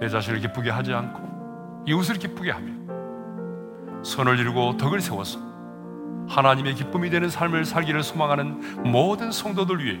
내 0.00 0.08
자신을 0.08 0.40
기쁘게 0.40 0.70
하지 0.70 0.92
않고 0.92 1.84
이웃을 1.86 2.16
기쁘게 2.16 2.50
하며 2.50 2.72
선을 4.02 4.38
이루고 4.38 4.78
덕을 4.78 5.00
세워서 5.00 5.38
하나님의 6.28 6.74
기쁨이 6.74 7.10
되는 7.10 7.28
삶을 7.28 7.64
살기를 7.64 8.02
소망하는 8.02 8.90
모든 8.90 9.30
성도들 9.30 9.84
위해 9.84 10.00